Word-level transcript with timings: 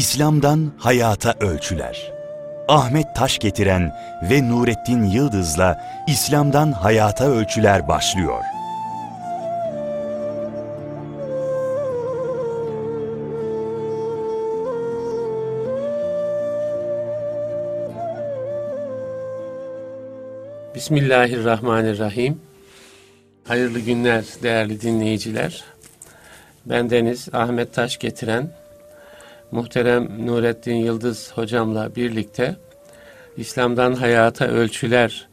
İslam'dan 0.00 0.72
Hayata 0.78 1.34
Ölçüler 1.40 2.12
Ahmet 2.68 3.16
Taş 3.16 3.38
getiren 3.38 3.96
ve 4.30 4.48
Nurettin 4.48 5.04
Yıldız'la 5.04 5.80
İslam'dan 6.08 6.72
Hayata 6.72 7.30
Ölçüler 7.30 7.88
başlıyor. 7.88 8.42
Bismillahirrahmanirrahim. 20.74 22.40
Hayırlı 23.44 23.80
günler 23.80 24.24
değerli 24.42 24.80
dinleyiciler. 24.80 25.64
Ben 26.66 26.90
Deniz 26.90 27.28
Ahmet 27.32 27.74
Taş 27.74 27.98
getiren 27.98 28.59
muhterem 29.52 30.26
Nurettin 30.26 30.74
Yıldız 30.74 31.32
hocamla 31.34 31.96
birlikte 31.96 32.56
İslam'dan 33.36 33.94
Hayata 33.94 34.46
Ölçüler 34.46 35.28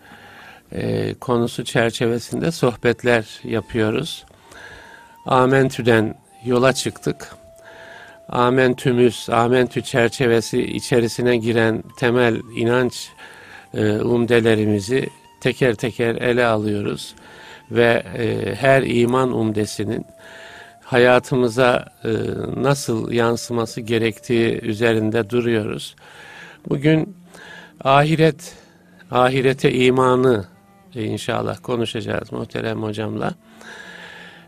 e, 0.72 1.14
konusu 1.14 1.64
çerçevesinde 1.64 2.52
sohbetler 2.52 3.40
yapıyoruz. 3.44 4.26
Amentü'den 5.26 6.16
yola 6.46 6.74
çıktık. 6.74 7.36
Amentümüz, 8.30 9.30
Amentü 9.30 9.82
çerçevesi 9.82 10.62
içerisine 10.64 11.38
giren 11.38 11.84
temel 12.00 12.42
inanç 12.56 13.10
e, 13.74 13.92
umdelerimizi 13.92 15.10
teker 15.42 15.76
teker 15.76 16.16
ele 16.16 16.46
alıyoruz 16.46 17.16
ve 17.72 18.04
e, 18.18 18.56
her 18.56 18.84
iman 18.84 19.34
umdesinin 19.34 20.06
hayatımıza 20.88 21.86
e, 22.04 22.10
nasıl 22.62 23.12
yansıması 23.12 23.82
gerektiği 23.82 24.60
üzerinde 24.62 25.30
duruyoruz. 25.30 25.96
Bugün 26.70 27.16
ahiret, 27.84 28.54
ahirete 29.12 29.74
imanı 29.74 30.46
inşallah 30.94 31.58
konuşacağız 31.64 32.32
muhterem 32.32 32.84
hocamla. 32.84 33.34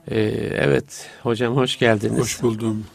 E, 0.08 0.20
evet 0.56 1.10
hocam 1.24 1.56
hoş 1.56 1.80
geldiniz. 1.80 2.20
Hoş 2.20 2.42
buldum. 2.42 2.86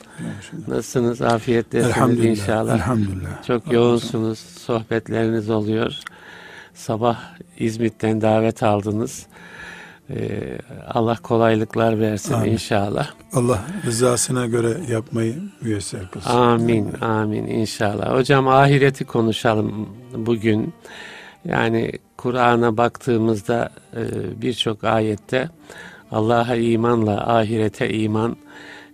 Nasılsınız? 0.68 1.22
Afiyettesiniz 1.22 2.24
inşallah. 2.24 2.74
Elhamdülillah. 2.74 3.42
Çok 3.46 3.72
yoğunsunuz. 3.72 4.38
Sohbetleriniz 4.38 5.50
oluyor. 5.50 5.98
Sabah 6.74 7.20
İzmit'ten 7.58 8.20
davet 8.20 8.62
aldınız. 8.62 9.26
Ee, 10.10 10.58
Allah 10.88 11.16
kolaylıklar 11.22 12.00
versin 12.00 12.34
Amin. 12.34 12.52
inşallah. 12.52 13.10
Allah 13.32 13.64
rızasına 13.86 14.46
göre 14.46 14.76
yapmayı 14.90 15.34
müyesser 15.60 16.10
kılsın. 16.10 16.30
Amin, 16.30 16.92
amin 17.00 17.46
inşallah. 17.46 18.14
Hocam 18.14 18.48
ahireti 18.48 19.04
konuşalım 19.04 19.88
bugün. 20.16 20.74
Yani 21.44 21.92
Kur'an'a 22.16 22.76
baktığımızda 22.76 23.70
e, 23.96 24.02
birçok 24.42 24.84
ayette 24.84 25.48
Allah'a 26.10 26.56
imanla 26.56 27.36
ahirete 27.36 27.90
iman 27.90 28.36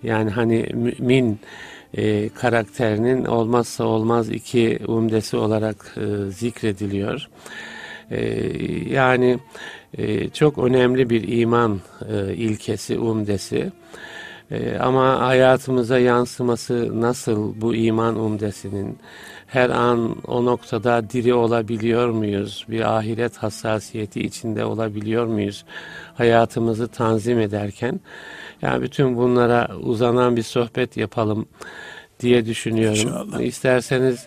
yani 0.02 0.30
hani 0.30 0.68
mümin 0.74 1.40
e, 1.94 2.28
karakterinin 2.28 3.24
olmazsa 3.24 3.84
olmaz 3.84 4.28
iki 4.28 4.78
umdesi 4.86 5.36
olarak 5.36 5.96
e, 5.96 6.30
zikrediliyor. 6.30 7.28
E, 8.10 8.20
yani 8.94 9.38
e, 9.98 10.28
çok 10.28 10.58
önemli 10.58 11.10
bir 11.10 11.40
iman 11.40 11.80
e, 12.12 12.34
ilkesi, 12.34 12.98
umdesi. 12.98 13.72
E, 14.50 14.78
ama 14.78 15.26
hayatımıza 15.26 15.98
yansıması 15.98 17.00
nasıl 17.00 17.60
bu 17.60 17.74
iman 17.74 18.18
umdesinin? 18.18 18.98
Her 19.46 19.70
an 19.70 20.16
o 20.26 20.44
noktada 20.44 21.10
diri 21.10 21.34
olabiliyor 21.34 22.08
muyuz? 22.08 22.66
Bir 22.68 22.96
ahiret 22.96 23.36
hassasiyeti 23.36 24.20
içinde 24.20 24.64
olabiliyor 24.64 25.26
muyuz? 25.26 25.64
Hayatımızı 26.14 26.88
tanzim 26.88 27.40
ederken. 27.40 28.00
Yani 28.62 28.82
bütün 28.82 29.16
bunlara 29.16 29.68
uzanan 29.80 30.36
bir 30.36 30.42
sohbet 30.42 30.96
yapalım 30.96 31.46
diye 32.20 32.46
düşünüyorum. 32.46 33.00
İnşallah. 33.00 33.40
İsterseniz 33.40 34.26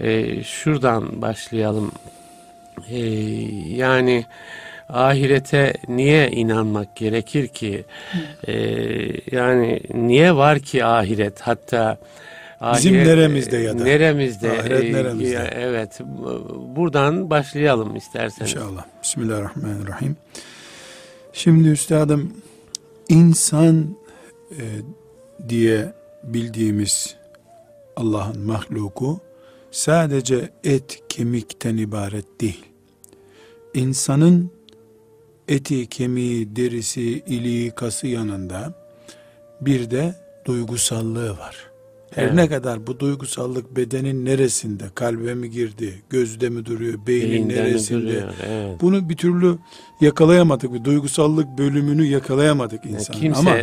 e, 0.00 0.42
şuradan 0.42 1.22
başlayalım. 1.22 1.92
E, 2.88 2.98
yani 3.76 4.24
ahirete 4.92 5.72
niye 5.88 6.30
inanmak 6.30 6.96
gerekir 6.96 7.48
ki? 7.48 7.84
E, 8.46 8.54
yani 9.36 9.80
niye 9.94 10.36
var 10.36 10.58
ki 10.58 10.84
ahiret? 10.84 11.40
Hatta 11.40 11.98
Bizim 12.60 12.94
ahiret, 12.94 13.06
neremizde 13.06 13.56
ya 13.56 13.78
da. 13.78 13.84
Neremizde. 13.84 14.50
Ahiret 14.50 14.84
e, 14.84 14.92
neremizde. 14.92 15.50
Evet. 15.54 16.00
Buradan 16.76 17.30
başlayalım 17.30 17.96
isterseniz. 17.96 18.52
İnşallah. 18.52 18.84
Bismillahirrahmanirrahim. 19.02 20.16
Şimdi 21.32 21.68
üstadım 21.68 22.32
insan 23.08 23.96
e, 24.50 24.62
diye 25.48 25.92
bildiğimiz 26.22 27.16
Allah'ın 27.96 28.40
mahluku 28.40 29.20
sadece 29.70 30.50
et 30.64 31.02
kemikten 31.08 31.76
ibaret 31.76 32.40
değil. 32.40 32.64
İnsanın 33.74 34.50
eti, 35.50 35.86
kemiği, 35.86 36.56
derisi, 36.56 37.02
iliği, 37.02 37.70
kası 37.70 38.06
yanında 38.06 38.74
bir 39.60 39.90
de 39.90 40.14
duygusallığı 40.44 41.30
var. 41.30 41.70
Her 42.14 42.22
evet. 42.22 42.34
ne 42.34 42.48
kadar 42.48 42.86
bu 42.86 43.00
duygusallık 43.00 43.76
bedenin 43.76 44.24
neresinde, 44.24 44.84
kalbe 44.94 45.34
mi 45.34 45.50
girdi, 45.50 46.02
gözde 46.10 46.48
mi 46.48 46.66
duruyor, 46.66 47.06
beynin 47.06 47.30
Beyinden 47.30 47.56
neresinde, 47.56 48.02
duruyor, 48.02 48.32
evet. 48.46 48.80
bunu 48.80 49.08
bir 49.08 49.16
türlü 49.16 49.58
yakalayamadık. 50.00 50.72
Bir 50.72 50.84
duygusallık 50.84 51.58
bölümünü 51.58 52.04
yakalayamadık 52.04 52.86
insan. 52.86 53.16
kimse 53.16 53.40
Ama 53.40 53.56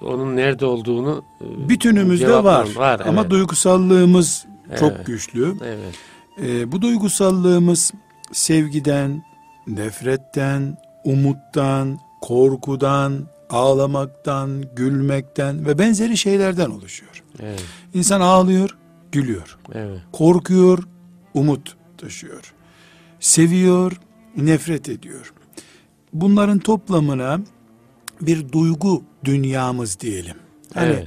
onun 0.00 0.36
nerede 0.36 0.66
olduğunu 0.66 1.24
e, 1.40 1.68
bütünümüzde 1.68 2.44
var. 2.44 2.68
var 2.76 3.00
Ama 3.06 3.20
evet. 3.20 3.30
duygusallığımız 3.30 4.46
evet. 4.68 4.78
çok 4.78 5.06
güçlü. 5.06 5.54
Evet. 5.64 5.94
Ee, 6.42 6.72
bu 6.72 6.82
duygusallığımız 6.82 7.92
sevgiden, 8.32 9.22
nefretten, 9.66 10.76
umuttan, 11.08 11.98
korkudan, 12.20 13.26
ağlamaktan, 13.50 14.64
gülmekten 14.76 15.66
ve 15.66 15.78
benzeri 15.78 16.16
şeylerden 16.16 16.70
oluşuyor. 16.70 17.22
Evet. 17.40 17.62
İnsan 17.94 18.20
ağlıyor, 18.20 18.76
gülüyor. 19.12 19.58
Evet. 19.72 20.00
Korkuyor, 20.12 20.84
umut 21.34 21.76
taşıyor. 21.98 22.54
Seviyor, 23.20 24.00
nefret 24.36 24.88
ediyor. 24.88 25.32
Bunların 26.12 26.58
toplamına 26.58 27.40
bir 28.20 28.52
duygu 28.52 29.02
dünyamız 29.24 30.00
diyelim. 30.00 30.36
Hani 30.74 31.06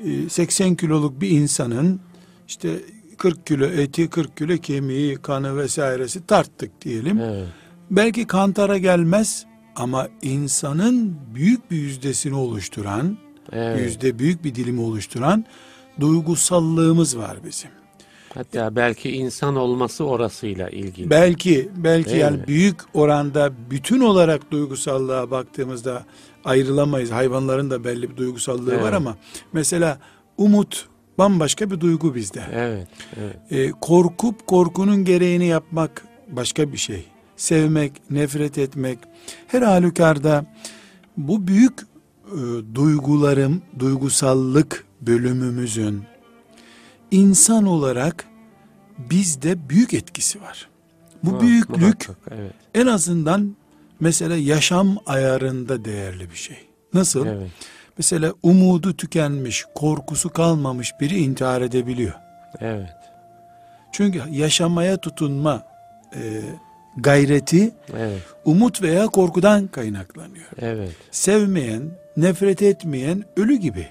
evet. 0.00 0.32
80 0.32 0.72
e, 0.72 0.76
kiloluk 0.76 1.20
bir 1.20 1.30
insanın 1.30 2.00
işte 2.48 2.80
40 3.18 3.46
kilo 3.46 3.66
eti, 3.66 4.10
40 4.10 4.36
kilo 4.36 4.56
kemiği, 4.56 5.16
kanı 5.16 5.56
vesairesi 5.56 6.26
tarttık 6.26 6.82
diyelim. 6.82 7.20
Evet. 7.20 7.48
Belki 7.90 8.26
kantara 8.26 8.78
gelmez 8.78 9.46
ama 9.76 10.08
insanın 10.22 11.16
büyük 11.34 11.70
bir 11.70 11.76
yüzdesini 11.76 12.34
oluşturan, 12.34 13.18
evet. 13.52 13.80
yüzde 13.80 14.18
büyük 14.18 14.44
bir 14.44 14.54
dilimi 14.54 14.80
oluşturan 14.80 15.44
duygusallığımız 16.00 17.18
var 17.18 17.36
bizim. 17.46 17.70
Hatta 18.34 18.76
belki 18.76 19.10
insan 19.10 19.56
olması 19.56 20.04
orasıyla 20.04 20.68
ilgili. 20.68 21.10
Belki, 21.10 21.68
belki 21.76 22.10
Değil 22.10 22.20
yani 22.20 22.36
mi? 22.36 22.46
büyük 22.46 22.76
oranda 22.94 23.52
bütün 23.70 24.00
olarak 24.00 24.50
duygusallığa 24.50 25.30
baktığımızda 25.30 26.04
ayrılamayız. 26.44 27.10
Hayvanların 27.10 27.70
da 27.70 27.84
belli 27.84 28.10
bir 28.10 28.16
duygusallığı 28.16 28.74
evet. 28.74 28.82
var 28.82 28.92
ama 28.92 29.16
mesela 29.52 29.98
umut 30.38 30.88
bambaşka 31.18 31.70
bir 31.70 31.80
duygu 31.80 32.14
bizde. 32.14 32.42
Evet. 32.52 32.88
evet. 33.16 33.36
Ee, 33.50 33.70
korkup 33.80 34.46
korkunun 34.46 35.04
gereğini 35.04 35.46
yapmak 35.46 36.04
başka 36.28 36.72
bir 36.72 36.78
şey. 36.78 37.04
Sevmek, 37.36 38.10
nefret 38.10 38.58
etmek. 38.58 38.98
Her 39.46 39.62
halükarda 39.62 40.46
bu 41.16 41.46
büyük 41.46 41.80
e, 41.80 42.38
duygularım, 42.74 43.62
duygusallık 43.78 44.84
bölümümüzün 45.00 46.04
insan 47.10 47.66
olarak 47.66 48.26
bizde 48.98 49.68
büyük 49.68 49.94
etkisi 49.94 50.42
var. 50.42 50.68
Bu 51.22 51.32
ha, 51.32 51.40
büyüklük 51.40 51.78
muhakkak, 51.78 52.16
evet. 52.30 52.52
en 52.74 52.86
azından 52.86 53.56
mesela 54.00 54.36
yaşam 54.36 54.96
ayarında 55.06 55.84
değerli 55.84 56.30
bir 56.30 56.36
şey. 56.36 56.56
Nasıl? 56.94 57.26
Evet. 57.26 57.50
Mesela 57.98 58.32
umudu 58.42 58.96
tükenmiş, 58.96 59.64
korkusu 59.74 60.28
kalmamış 60.30 60.92
biri 61.00 61.18
intihar 61.18 61.62
edebiliyor. 61.62 62.14
Evet. 62.60 62.96
Çünkü 63.92 64.22
yaşamaya 64.30 64.96
tutunma 64.96 65.62
e, 66.14 66.42
gayreti 66.96 67.70
evet. 67.96 68.20
umut 68.44 68.82
veya 68.82 69.06
korkudan 69.06 69.66
kaynaklanıyor. 69.66 70.46
Evet. 70.58 70.90
Sevmeyen, 71.10 71.82
nefret 72.16 72.62
etmeyen 72.62 73.24
ölü 73.36 73.56
gibi. 73.56 73.86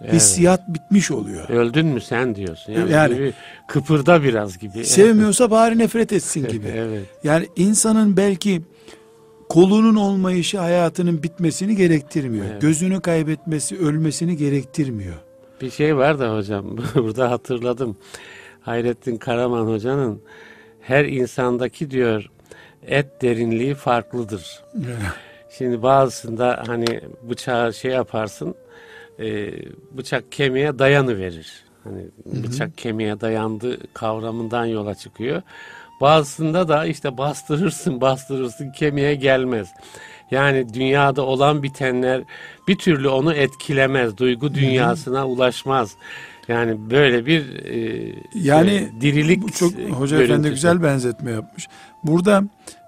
Evet. 0.00 0.12
Hissiyat 0.12 0.68
bitmiş 0.68 1.10
oluyor. 1.10 1.48
Öldün 1.48 1.86
mü 1.86 2.00
sen 2.00 2.34
diyorsun. 2.34 2.72
Yani, 2.72 2.92
yani 2.92 3.14
gibi, 3.14 3.32
kıpırda 3.68 4.22
biraz 4.22 4.58
gibi. 4.58 4.84
Sevmiyorsa 4.84 5.50
bari 5.50 5.78
nefret 5.78 6.12
etsin 6.12 6.48
gibi. 6.48 6.66
evet. 6.74 7.04
Yani 7.24 7.46
insanın 7.56 8.16
belki 8.16 8.62
kolunun 9.48 9.96
olmayışı 9.96 10.58
hayatının 10.58 11.22
bitmesini 11.22 11.76
gerektirmiyor. 11.76 12.46
Evet. 12.50 12.62
Gözünü 12.62 13.00
kaybetmesi, 13.00 13.78
ölmesini 13.78 14.36
gerektirmiyor. 14.36 15.14
Bir 15.60 15.70
şey 15.70 15.96
var 15.96 16.18
da 16.18 16.36
hocam 16.36 16.76
burada 16.94 17.30
hatırladım. 17.30 17.96
Hayrettin 18.60 19.16
Karaman 19.16 19.66
hocanın 19.66 20.22
her 20.80 21.04
insandaki 21.04 21.90
diyor 21.90 22.30
et 22.86 23.22
derinliği 23.22 23.74
farklıdır. 23.74 24.62
Şimdi 25.58 25.82
bazısında 25.82 26.62
hani 26.66 27.00
bıçağı 27.22 27.74
şey 27.74 27.90
yaparsın 27.90 28.54
e, 29.18 29.52
bıçak 29.92 30.32
kemiğe 30.32 30.78
dayanı 30.78 31.18
verir. 31.18 31.64
Hani 31.84 32.06
bıçak 32.26 32.78
kemiğe 32.78 33.20
dayandı 33.20 33.78
kavramından 33.94 34.64
yola 34.64 34.94
çıkıyor. 34.94 35.42
Bazısında 36.00 36.68
da 36.68 36.86
işte 36.86 37.18
bastırırsın 37.18 38.00
bastırırsın 38.00 38.72
kemiğe 38.72 39.14
gelmez. 39.14 39.68
Yani 40.30 40.74
dünyada 40.74 41.22
olan 41.22 41.62
bitenler 41.62 42.22
bir 42.68 42.76
türlü 42.76 43.08
onu 43.08 43.34
etkilemez. 43.34 44.18
Duygu 44.18 44.54
dünyasına 44.54 45.28
ulaşmaz. 45.28 45.96
Yani 46.48 46.90
böyle 46.90 47.26
bir 47.26 47.64
e, 47.64 48.12
yani 48.34 48.70
şey, 48.70 49.00
dirilik 49.00 49.42
bu 49.42 49.52
çok 49.52 49.72
hoca 49.72 50.16
görüntüsü. 50.16 50.22
efendi 50.22 50.50
güzel 50.50 50.82
benzetme 50.82 51.30
yapmış. 51.30 51.66
Burada 52.04 52.44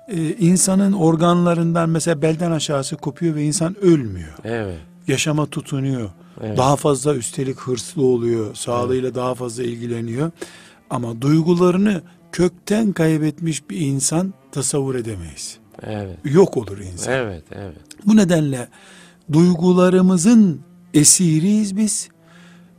e, 0.08 0.36
insanın 0.36 0.92
organlarından 0.92 1.90
mesela 1.90 2.22
belden 2.22 2.50
aşağısı 2.50 2.96
kopuyor 2.96 3.34
ve 3.34 3.44
insan 3.44 3.76
ölmüyor. 3.84 4.32
Evet. 4.44 4.78
Yaşama 5.08 5.46
tutunuyor. 5.46 6.10
Evet. 6.40 6.58
Daha 6.58 6.76
fazla 6.76 7.14
üstelik 7.14 7.60
hırslı 7.60 8.02
oluyor. 8.04 8.54
Sağlığıyla 8.54 9.08
evet. 9.08 9.16
daha 9.16 9.34
fazla 9.34 9.62
ilgileniyor. 9.62 10.30
Ama 10.90 11.22
duygularını 11.22 12.02
kökten 12.32 12.92
kaybetmiş 12.92 13.70
bir 13.70 13.80
insan 13.80 14.34
tasavvur 14.52 14.94
edemeyiz. 14.94 15.58
Evet. 15.82 16.18
Yok 16.24 16.56
olur 16.56 16.78
insan. 16.78 17.14
Evet, 17.14 17.44
evet. 17.52 17.76
Bu 18.06 18.16
nedenle 18.16 18.68
duygularımızın 19.32 20.60
esiriyiz 20.94 21.76
biz. 21.76 22.08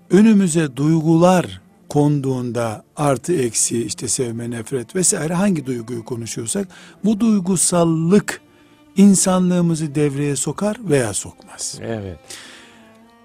Önümüze 0.09 0.75
duygular 0.75 1.61
konduğunda 1.93 2.83
artı 2.95 3.33
eksi 3.33 3.85
işte 3.85 4.07
sevme, 4.07 4.51
nefret 4.51 4.95
vesaire 4.95 5.33
hangi 5.33 5.65
duyguyu 5.65 6.05
konuşuyorsak 6.05 6.67
bu 7.03 7.19
duygusallık 7.19 8.41
insanlığımızı 8.97 9.95
devreye 9.95 10.35
sokar 10.35 10.77
veya 10.83 11.13
sokmaz. 11.13 11.79
Evet. 11.81 12.17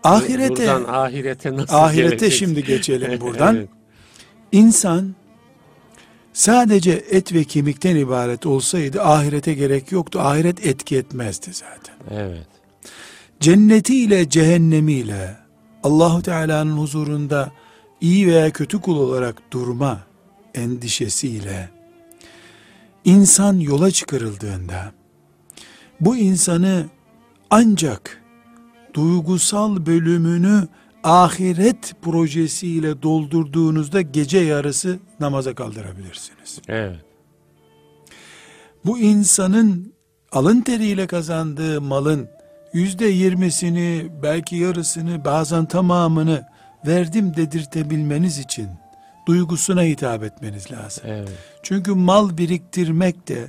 Ahirete 0.05 0.49
buradan 0.49 0.85
ahirete 0.85 1.57
nasıl 1.57 1.75
Ahirete 1.75 2.09
gelecek? 2.17 2.33
şimdi 2.33 2.65
geçelim 2.65 3.21
buradan. 3.21 3.57
evet. 3.57 3.69
İnsan 4.53 5.15
sadece 6.33 6.91
et 6.93 7.33
ve 7.33 7.45
kemikten 7.45 7.97
ibaret 7.97 8.47
olsaydı 8.47 9.03
ahirete 9.03 9.55
gerek 9.55 9.93
yoktu. 9.93 10.21
Ahiret 10.21 10.67
etki 10.67 10.97
etmezdi 10.97 11.51
zaten. 11.53 11.95
Evet. 12.11 12.47
Cenneti 13.41 13.97
ile 14.05 14.29
cehennemi 14.29 14.93
ile 14.93 15.37
Allahu 15.83 16.23
Teala'nın 16.23 16.77
huzurunda 16.77 17.53
iyi 18.01 18.27
veya 18.27 18.51
kötü 18.51 18.81
kul 18.81 18.97
olarak 18.97 19.53
durma 19.53 20.01
endişesiyle 20.55 21.71
insan 23.05 23.61
yola 23.61 23.91
çıkarıldığında 23.91 24.93
bu 26.01 26.17
insanı 26.17 26.85
ancak 27.51 28.23
duygusal 28.95 29.87
bölümünü 29.87 30.69
ahiret 31.05 31.95
projesiyle 32.03 33.03
doldurduğunuzda 33.03 34.01
gece 34.01 34.39
yarısı 34.39 34.99
namaza 35.21 35.55
kaldırabilirsiniz. 35.55 36.59
Evet. 36.69 37.01
Bu 38.85 38.99
insanın 38.99 39.93
alın 40.33 40.61
teriyle 40.61 41.07
kazandığı 41.07 41.81
malın 41.81 42.29
yüzde 42.73 43.07
yirmisini 43.07 44.09
belki 44.23 44.57
yarısını 44.57 45.25
bazen 45.25 45.67
tamamını 45.67 46.47
verdim 46.87 47.37
dedirtebilmeniz 47.37 48.39
için 48.39 48.69
duygusuna 49.27 49.83
hitap 49.83 50.23
etmeniz 50.23 50.73
lazım. 50.73 51.05
Evet. 51.07 51.29
Çünkü 51.63 51.93
mal 51.93 52.39
biriktirmek 52.39 53.29
de 53.29 53.49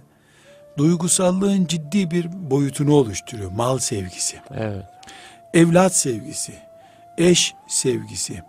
duygusallığın 0.77 1.65
ciddi 1.65 2.11
bir 2.11 2.51
boyutunu 2.51 2.93
oluşturuyor. 2.93 3.51
Mal 3.51 3.77
sevgisi. 3.77 4.37
Evet. 4.51 4.85
Evlat 5.53 5.95
sevgisi, 5.95 6.53
eş 7.17 7.55
sevgisi. 7.67 8.43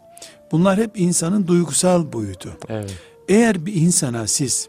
Bunlar 0.53 0.79
hep 0.79 1.01
insanın 1.01 1.47
duygusal 1.47 2.13
boyutu. 2.13 2.59
Evet. 2.69 2.95
Eğer 3.29 3.67
bir 3.67 3.75
insana 3.75 4.27
siz 4.27 4.69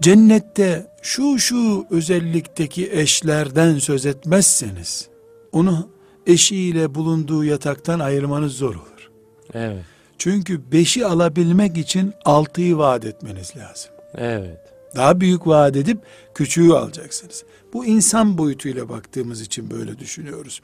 cennette 0.00 0.86
şu 1.02 1.38
şu 1.38 1.86
özellikteki 1.90 2.92
eşlerden 2.92 3.78
söz 3.78 4.06
etmezseniz 4.06 5.08
onu 5.52 5.95
eşiyle 6.26 6.94
bulunduğu 6.94 7.44
yataktan 7.44 8.00
ayırmanız 8.00 8.52
zor 8.52 8.74
olur. 8.74 9.10
Evet. 9.54 9.84
Çünkü 10.18 10.72
beşi 10.72 11.06
alabilmek 11.06 11.78
için 11.78 12.12
altıyı 12.24 12.76
vaat 12.76 13.04
etmeniz 13.04 13.52
lazım. 13.56 13.90
Evet. 14.14 14.58
Daha 14.96 15.20
büyük 15.20 15.46
vaat 15.46 15.76
edip 15.76 15.98
küçüğü 16.34 16.72
alacaksınız. 16.72 17.44
Bu 17.72 17.86
insan 17.86 18.38
boyutuyla 18.38 18.88
baktığımız 18.88 19.40
için 19.40 19.70
böyle 19.70 19.98
düşünüyoruz. 19.98 20.60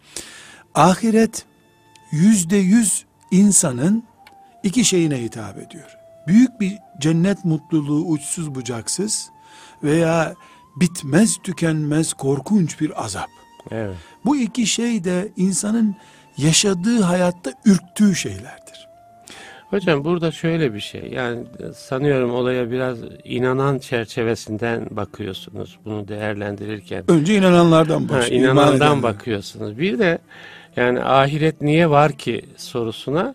Ahiret 0.74 1.44
yüzde 2.12 2.56
yüz 2.56 3.04
insanın 3.30 4.04
iki 4.62 4.84
şeyine 4.84 5.22
hitap 5.22 5.58
ediyor. 5.58 5.96
Büyük 6.26 6.60
bir 6.60 6.78
cennet 7.00 7.44
mutluluğu 7.44 8.04
uçsuz 8.06 8.54
bucaksız 8.54 9.30
veya 9.82 10.34
bitmez 10.76 11.36
tükenmez 11.42 12.12
korkunç 12.12 12.80
bir 12.80 13.04
azap. 13.04 13.28
Evet. 13.70 13.96
Bu 14.24 14.36
iki 14.36 14.66
şey 14.66 15.04
de 15.04 15.28
insanın 15.36 15.96
yaşadığı 16.38 17.00
hayatta 17.00 17.52
ürktüğü 17.64 18.14
şeylerdir. 18.14 18.88
Hocam 19.70 20.04
burada 20.04 20.30
şöyle 20.30 20.74
bir 20.74 20.80
şey 20.80 21.10
yani 21.12 21.44
sanıyorum 21.74 22.34
olaya 22.34 22.70
biraz 22.70 22.98
inanan 23.24 23.78
çerçevesinden 23.78 24.88
bakıyorsunuz 24.90 25.78
bunu 25.84 26.08
değerlendirirken. 26.08 27.04
Önce 27.08 27.36
inananlardan 27.36 28.08
başlıyor. 28.08 28.42
inanandan 28.42 29.02
bakıyorsunuz. 29.02 29.78
Bir 29.78 29.98
de 29.98 30.18
yani 30.76 31.04
ahiret 31.04 31.60
niye 31.60 31.90
var 31.90 32.12
ki 32.12 32.44
sorusuna 32.56 33.34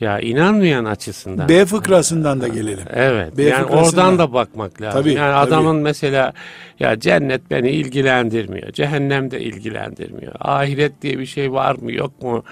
ya 0.00 0.20
inanmayan 0.20 0.84
açısından. 0.84 1.48
B 1.48 1.64
fıkrasından 1.64 2.40
da 2.40 2.48
gelelim. 2.48 2.84
Evet. 2.94 3.36
B 3.36 3.42
yani 3.42 3.64
oradan 3.64 4.18
da 4.18 4.32
bakmak 4.32 4.82
lazım. 4.82 5.00
Tabii, 5.00 5.12
yani 5.12 5.34
adamın 5.34 5.74
tabii. 5.74 5.82
mesela 5.82 6.32
ya 6.80 7.00
cennet 7.00 7.50
beni 7.50 7.70
ilgilendirmiyor. 7.70 8.72
Cehennem 8.72 9.30
de 9.30 9.40
ilgilendirmiyor. 9.40 10.32
Ahiret 10.40 11.02
diye 11.02 11.18
bir 11.18 11.26
şey 11.26 11.52
var 11.52 11.74
mı 11.74 11.92
yok 11.92 12.22
mu? 12.22 12.44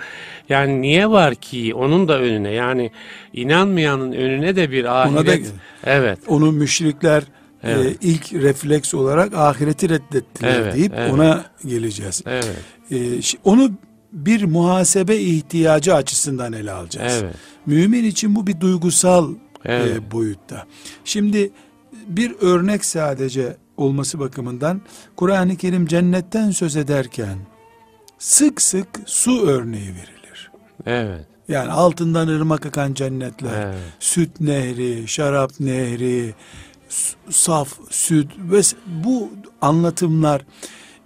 Yani 0.49 0.83
niye 0.83 1.11
var 1.11 1.35
ki 1.35 1.75
onun 1.75 2.09
da 2.09 2.21
önüne 2.21 2.51
yani 2.51 2.91
inanmayanın 3.33 4.13
önüne 4.13 4.57
de 4.57 4.71
bir 4.71 4.85
ahiret. 4.85 5.19
Ona 5.19 5.27
da, 5.27 5.33
evet. 5.87 6.19
Onu 6.29 6.53
müşrikler 6.53 7.23
e, 7.23 7.71
Evet. 7.71 7.87
E, 7.87 8.09
ilk 8.09 8.33
refleks 8.33 8.95
olarak 8.95 9.35
ahireti 9.35 9.89
reddettiler 9.89 10.61
evet, 10.61 10.75
deyip 10.75 10.93
evet. 10.97 11.13
ona 11.13 11.45
geleceğiz. 11.67 12.23
Evet. 12.27 12.57
E, 12.93 12.97
onu 13.45 13.71
bir 14.15 14.45
muhasebe 14.45 15.17
ihtiyacı 15.17 15.95
açısından 15.95 16.53
ele 16.53 16.73
alacağız. 16.73 17.21
Evet. 17.23 17.35
Mümin 17.67 18.05
için 18.05 18.37
bu 18.37 18.47
bir 18.47 18.61
duygusal 18.61 19.35
evet. 19.65 19.97
e, 19.97 20.11
boyutta. 20.11 20.67
Şimdi 21.05 21.51
bir 22.07 22.35
örnek 22.41 22.85
sadece 22.85 23.57
olması 23.77 24.19
bakımından 24.19 24.81
Kur'an-ı 25.17 25.57
Kerim 25.57 25.87
cennetten 25.87 26.51
söz 26.51 26.77
ederken 26.77 27.39
sık 28.19 28.63
sık 28.63 28.89
su 29.07 29.47
örneği 29.47 29.89
verilir. 29.89 30.51
Evet. 30.87 31.27
Yani 31.49 31.71
altından 31.71 32.29
ırmak 32.29 32.67
akan 32.67 32.95
cennetler, 32.95 33.67
evet. 33.67 33.79
süt 34.01 34.41
nehri, 34.41 35.09
şarap 35.09 35.61
nehri, 35.61 36.35
saf 37.31 37.69
süt 37.91 38.31
ve 38.39 38.61
bu 39.05 39.31
anlatımlar 39.61 40.43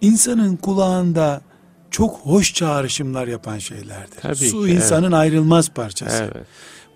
insanın 0.01 0.57
kulağında 0.57 1.41
çok 1.91 2.19
hoş 2.19 2.55
çağrışımlar 2.55 3.29
yapan 3.29 3.59
şeylerdir. 3.59 4.21
Tabii 4.23 4.37
Su 4.37 4.65
ki, 4.65 4.73
insanın 4.73 5.03
evet. 5.03 5.15
ayrılmaz 5.15 5.69
parçası. 5.69 6.31
Evet. 6.35 6.47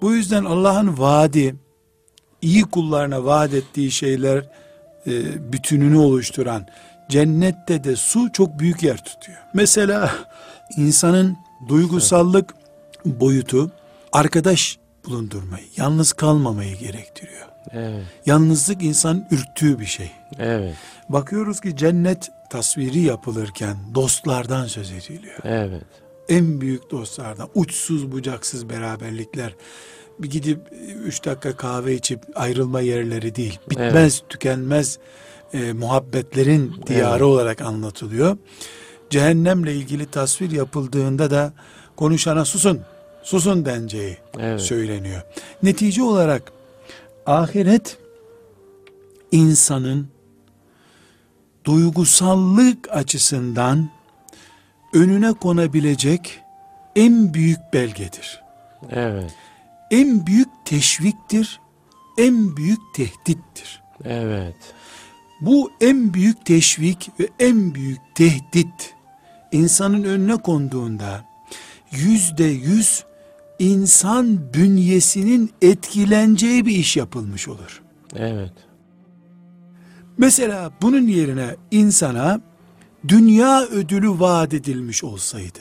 Bu 0.03 0.13
yüzden 0.13 0.45
Allah'ın 0.45 0.99
vaadi, 0.99 1.55
iyi 2.43 2.63
kullarına 2.63 3.25
vaat 3.25 3.55
ettiği 3.55 3.91
şeyler 3.91 4.45
e, 5.07 5.53
bütününü 5.53 5.97
oluşturan 5.97 6.67
cennette 7.09 7.85
de 7.85 7.97
su 7.97 8.33
çok 8.33 8.59
büyük 8.59 8.83
yer 8.83 9.05
tutuyor. 9.05 9.39
Mesela 9.55 10.15
insanın 10.77 11.37
duygusallık 11.69 12.55
boyutu 13.05 13.71
arkadaş 14.13 14.79
bulundurmayı, 15.07 15.67
yalnız 15.77 16.13
kalmamayı 16.13 16.77
gerektiriyor. 16.79 17.52
Evet. 17.71 18.05
Yalnızlık 18.27 18.83
insan 18.83 19.27
ürktüğü 19.31 19.79
bir 19.79 19.87
şey. 19.87 20.11
Evet. 20.39 20.75
Bakıyoruz 21.09 21.61
ki 21.61 21.77
cennet 21.77 22.31
tasviri 22.51 22.99
yapılırken 22.99 23.77
dostlardan 23.95 24.67
söz 24.67 24.91
ediliyor. 24.91 25.39
Evet. 25.45 25.83
en 26.29 26.61
büyük 26.61 26.91
dostlardan. 26.91 27.49
Uçsuz 27.55 28.13
bucaksız 28.13 28.69
beraberlikler. 28.69 29.55
Bir 30.19 30.31
gidip 30.31 30.61
üç 31.05 31.25
dakika 31.25 31.57
kahve 31.57 31.95
içip 31.95 32.21
ayrılma 32.35 32.81
yerleri 32.81 33.35
değil. 33.35 33.59
Bitmez, 33.71 33.95
evet. 33.95 34.23
tükenmez 34.29 34.99
e, 35.55 35.73
muhabbetlerin 35.73 36.75
diyarı 36.87 37.13
evet. 37.13 37.23
olarak 37.23 37.61
anlatılıyor. 37.61 38.37
Cehennemle 39.11 39.75
ilgili 39.75 40.07
tasvir 40.07 40.51
yapıldığında 40.51 41.31
da 41.31 41.53
konuşana 41.97 42.45
susun, 42.45 42.81
susun 43.23 43.65
denceği 43.65 44.17
evet. 44.39 44.61
söyleniyor. 44.61 45.23
Netice 45.63 46.03
olarak 46.03 46.53
ahiret 47.27 47.99
insanın 49.33 50.09
duygusallık 51.65 52.91
açısından 52.91 53.91
önüne 54.95 55.33
konabilecek 55.33 56.41
en 56.97 57.35
büyük 57.35 57.59
belgedir. 57.73 58.43
Evet. 58.91 59.35
En 59.91 60.27
büyük 60.27 60.49
teşviktir, 60.65 61.61
en 62.19 62.57
büyük 62.57 62.81
tehdittir. 62.95 63.83
Evet. 64.05 64.57
Bu 65.41 65.73
en 65.81 66.15
büyük 66.15 66.47
teşvik 66.47 67.11
ve 67.21 67.29
en 67.39 67.75
büyük 67.75 68.01
tehdit 68.15 68.95
insanın 69.53 70.05
önüne 70.05 70.37
konduğunda 70.37 71.25
yüzde 71.93 72.45
yüz 72.45 73.05
insan 73.63 74.55
bünyesinin 74.55 75.51
etkileneceği 75.63 76.67
bir 76.67 76.77
iş 76.77 76.97
yapılmış 76.97 77.49
olur. 77.49 77.83
Evet. 78.17 78.53
Mesela 80.19 80.71
bunun 80.83 81.07
yerine 81.07 81.57
insana 81.71 82.41
dünya 83.09 83.63
ödülü 83.63 84.11
vaat 84.11 84.55
edilmiş 84.55 85.05
olsaydı. 85.05 85.59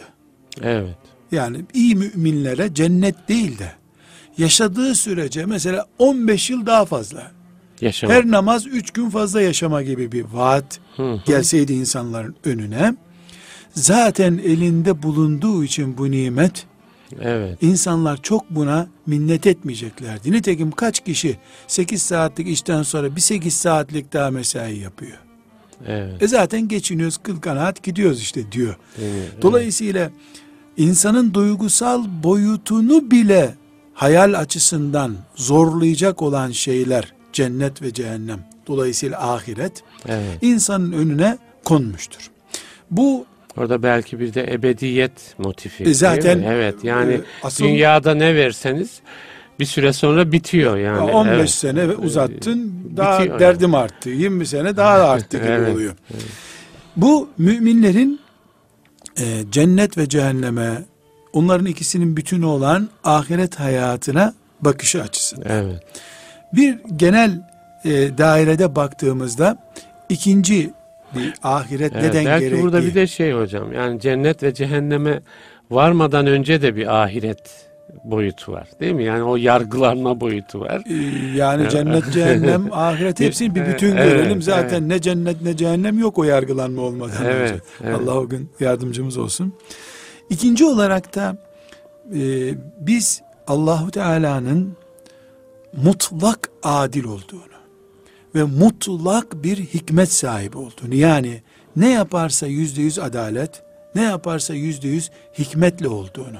Evet. 0.62 0.98
Yani 1.32 1.66
iyi 1.74 1.96
müminlere 1.96 2.74
cennet 2.74 3.30
değil 3.30 3.60
de 3.60 3.72
yaşadığı 4.38 4.96
sürece 4.96 5.46
mesela 5.46 5.86
15 6.00 6.50
yıl 6.50 6.66
daha 6.66 6.86
fazla. 6.86 7.32
Yaşama. 7.82 8.14
Her 8.14 8.32
namaz 8.32 8.68
3 8.68 8.92
gün 8.92 9.10
fazla 9.10 9.42
yaşama 9.42 9.82
gibi 9.82 10.12
bir 10.12 10.26
vaat 10.34 10.80
hı 10.96 11.04
hı. 11.04 11.20
gelseydi 11.26 11.74
insanların 11.74 12.36
önüne. 12.46 12.96
Zaten 13.74 14.38
elinde 14.38 15.04
bulunduğu 15.04 15.64
için 15.64 15.98
bu 15.98 16.12
nimet 16.12 16.66
Evet. 17.22 17.64
İnsanlar 17.64 18.22
çok 18.22 18.50
buna 18.50 18.88
minnet 19.06 19.48
etmeyeceklerdi. 19.48 20.32
Nitekim 20.32 20.72
kaç 20.72 21.00
kişi 21.00 21.38
8 21.68 22.02
saatlik 22.02 22.48
işten 22.48 22.84
sonra 22.84 23.16
bir 23.16 23.22
8 23.22 23.54
saatlik 23.54 24.14
daha 24.14 24.32
mesai 24.32 24.78
yapıyor. 24.78 25.18
Evet. 25.88 26.24
E 26.24 26.28
zaten 26.28 26.68
geçiniyoruz 26.68 27.18
kıl 27.18 27.42
kanaat 27.42 27.84
gidiyoruz 27.84 28.22
işte 28.22 28.52
diyor. 28.52 28.76
Evet. 29.02 29.32
Dolayısıyla 29.42 30.12
insanın 30.78 31.34
duygusal 31.34 32.06
boyutunu 32.24 33.12
bile 33.12 33.56
hayal 33.94 34.34
açısından 34.34 35.16
zorlayacak 35.36 36.22
olan 36.22 36.52
şeyler 36.52 37.14
cennet 37.34 37.82
ve 37.82 37.94
cehennem 37.94 38.40
dolayısıyla 38.68 39.34
ahiret 39.34 39.84
evet. 40.08 40.38
insanın 40.42 40.92
önüne 40.92 41.38
konmuştur. 41.64 42.32
Bu 42.92 43.26
Orada 43.58 43.84
belki 43.84 44.20
bir 44.20 44.34
de 44.34 44.54
ebediyet 44.54 45.36
motifi. 45.38 45.84
E 45.84 45.94
zaten 45.94 46.42
evet 46.42 46.76
yani 46.84 47.14
e, 47.14 47.22
asıl, 47.44 47.64
dünyada 47.64 48.14
ne 48.14 48.36
verseniz 48.36 49.02
bir 49.60 49.66
süre 49.66 49.94
sonra 49.94 50.32
bitiyor 50.32 50.78
yani. 50.78 51.12
15 51.12 51.36
evet. 51.36 51.50
sene 51.50 51.86
uzattın 51.86 52.74
daha 52.98 53.20
bitiyor 53.20 53.40
derdim 53.40 53.74
yani. 53.74 53.84
arttı. 53.84 54.10
20 54.10 54.46
sene 54.46 54.78
daha 54.78 55.00
da 55.00 55.10
arttı 55.10 55.38
gibi 55.38 55.48
evet, 55.48 55.74
oluyor. 55.74 55.94
Evet. 56.14 56.24
Bu 56.96 57.30
müminlerin 57.38 58.20
e, 59.20 59.44
cennet 59.52 59.98
ve 59.98 60.10
cehenneme 60.10 60.84
onların 61.34 61.66
ikisinin 61.66 62.18
bütünü 62.18 62.46
olan 62.46 62.90
ahiret 63.04 63.60
hayatına 63.60 64.34
bakışı 64.62 65.02
açısından. 65.02 65.50
Evet. 65.50 65.84
Bir 66.54 66.78
genel 66.96 67.48
e, 67.86 68.18
dairede 68.18 68.76
baktığımızda 68.76 69.58
ikinci 70.10 70.74
bir 71.16 71.34
ahiret 71.44 71.92
evet, 71.96 72.04
neden 72.04 72.26
belki 72.26 72.46
gerekli? 72.46 72.64
burada 72.64 72.84
bir 72.84 72.96
de 72.96 73.08
şey 73.08 73.32
hocam 73.32 73.74
yani 73.74 74.00
cennet 74.00 74.44
ve 74.44 74.54
cehenneme 74.54 75.22
varmadan 75.72 76.28
önce 76.28 76.62
de 76.62 76.76
bir 76.76 77.02
ahiret 77.04 77.72
boyutu 78.04 78.52
var 78.52 78.68
değil 78.80 78.94
mi? 78.94 79.04
Yani 79.04 79.24
o 79.24 79.36
yargılanma 79.36 80.20
boyutu 80.20 80.60
var. 80.60 80.84
Ee, 80.90 81.38
yani 81.38 81.70
cennet, 81.70 82.14
cehennem, 82.14 82.68
ahiret 82.74 83.20
hepsini 83.20 83.56
bir 83.56 83.66
bütün 83.66 83.96
evet, 83.96 84.12
görelim. 84.12 84.42
Zaten 84.42 84.80
evet. 84.80 84.88
ne 84.88 85.02
cennet 85.02 85.42
ne 85.42 85.58
cehennem 85.58 86.00
yok 86.00 86.18
o 86.18 86.24
yargılanma 86.24 86.82
olmadan 86.82 87.26
evet, 87.26 87.52
önce. 87.52 87.62
Evet. 87.84 88.00
Allah 88.00 88.20
o 88.20 88.30
gün 88.30 88.50
yardımcımız 88.60 89.18
olsun. 89.18 89.54
İkinci 90.30 90.66
olarak 90.66 91.16
da 91.16 91.38
e, 92.16 92.20
biz 92.80 93.22
Allahu 93.48 93.92
Teala'nın 93.92 94.78
mutlak 95.74 96.50
adil 96.64 97.04
olduğunu 97.04 97.51
ve 98.36 98.44
mutlak 98.44 99.44
bir 99.44 99.58
hikmet 99.58 100.14
sahibi 100.14 100.58
olduğunu 100.58 100.96
yani 100.96 101.42
ne 101.76 101.90
yaparsa 101.90 102.48
yüzde 102.48 102.82
yüz 102.82 103.00
adalet, 103.00 103.64
ne 103.96 104.02
yaparsa 104.02 104.54
yüzde 104.54 104.88
yüz 104.88 105.12
hikmetle 105.40 105.88
olduğunu, 105.88 106.40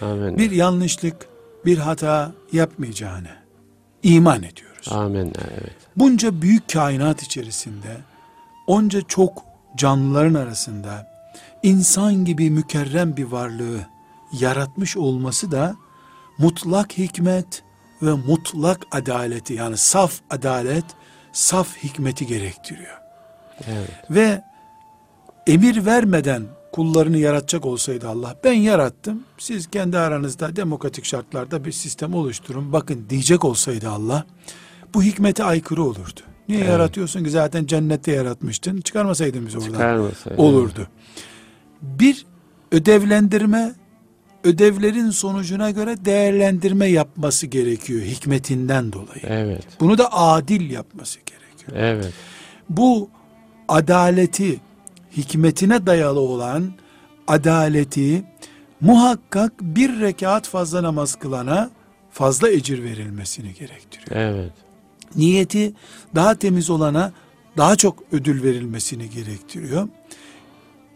Amin. 0.00 0.38
bir 0.38 0.50
yanlışlık, 0.50 1.28
bir 1.64 1.78
hata 1.78 2.32
yapmayacağını 2.52 3.30
iman 4.02 4.42
ediyoruz. 4.42 4.88
Amin. 4.90 5.32
Evet. 5.50 5.76
Bunca 5.96 6.42
büyük 6.42 6.72
kainat 6.72 7.22
içerisinde, 7.22 7.96
onca 8.66 9.02
çok 9.02 9.44
canlıların 9.76 10.34
arasında 10.34 11.14
insan 11.62 12.24
gibi 12.24 12.50
mükerrem 12.50 13.16
bir 13.16 13.24
varlığı 13.24 13.80
yaratmış 14.32 14.96
olması 14.96 15.52
da 15.52 15.76
mutlak 16.38 16.98
hikmet 16.98 17.62
ve 18.02 18.12
mutlak 18.12 18.86
adaleti 18.90 19.54
yani 19.54 19.76
saf 19.76 20.20
adalet 20.30 20.84
saf 21.34 21.76
hikmeti 21.76 22.26
gerektiriyor. 22.26 22.98
Evet. 23.68 23.90
Ve 24.10 24.42
emir 25.46 25.86
vermeden 25.86 26.42
kullarını 26.72 27.18
yaratacak 27.18 27.66
olsaydı 27.66 28.08
Allah 28.08 28.36
ben 28.44 28.52
yarattım 28.52 29.22
siz 29.38 29.70
kendi 29.70 29.98
aranızda 29.98 30.56
demokratik 30.56 31.04
şartlarda 31.04 31.64
bir 31.64 31.72
sistem 31.72 32.14
oluşturun 32.14 32.72
bakın 32.72 33.06
diyecek 33.10 33.44
olsaydı 33.44 33.90
Allah 33.90 34.24
bu 34.94 35.02
hikmete 35.02 35.44
aykırı 35.44 35.82
olurdu. 35.82 36.20
Niye 36.48 36.60
evet. 36.60 36.70
yaratıyorsun 36.70 37.24
ki 37.24 37.30
zaten 37.30 37.66
cennette 37.66 38.12
yaratmıştın 38.12 38.80
çıkarmasaydın 38.80 39.46
bizi 39.46 39.58
oradan 39.58 40.10
olurdu. 40.36 40.88
Bir 41.82 42.26
ödevlendirme 42.72 43.74
ödevlerin 44.44 45.10
sonucuna 45.10 45.70
göre 45.70 46.04
değerlendirme 46.04 46.86
yapması 46.86 47.46
gerekiyor 47.46 48.02
hikmetinden 48.02 48.92
dolayı. 48.92 49.22
Evet. 49.22 49.64
Bunu 49.80 49.98
da 49.98 50.12
adil 50.12 50.70
yapması 50.70 51.18
gerekiyor. 51.18 51.72
Evet. 51.74 52.12
Bu 52.68 53.10
adaleti 53.68 54.60
hikmetine 55.16 55.86
dayalı 55.86 56.20
olan 56.20 56.72
adaleti 57.26 58.24
muhakkak 58.80 59.52
bir 59.60 60.00
rekat 60.00 60.48
fazla 60.48 60.82
namaz 60.82 61.14
kılana 61.14 61.70
fazla 62.10 62.50
ecir 62.50 62.82
verilmesini 62.82 63.54
gerektiriyor. 63.54 64.20
Evet. 64.20 64.52
Niyeti 65.16 65.72
daha 66.14 66.34
temiz 66.34 66.70
olana 66.70 67.12
daha 67.56 67.76
çok 67.76 67.98
ödül 68.12 68.42
verilmesini 68.42 69.10
gerektiriyor. 69.10 69.88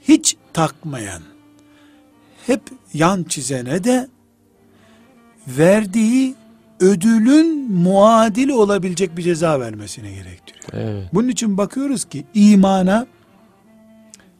Hiç 0.03 0.37
takmayan, 0.53 1.23
hep 2.49 2.61
yan 2.95 3.23
çizene 3.23 3.85
de 3.85 4.09
verdiği 5.49 6.35
ödülün 6.81 7.73
muadili 7.73 8.53
olabilecek 8.53 9.17
bir 9.17 9.23
ceza 9.23 9.61
vermesine 9.61 10.11
gerektiriyor. 10.11 10.65
Evet. 10.73 11.09
Bunun 11.15 11.29
için 11.29 11.59
bakıyoruz 11.59 12.05
ki 12.05 12.25
imana, 12.35 13.07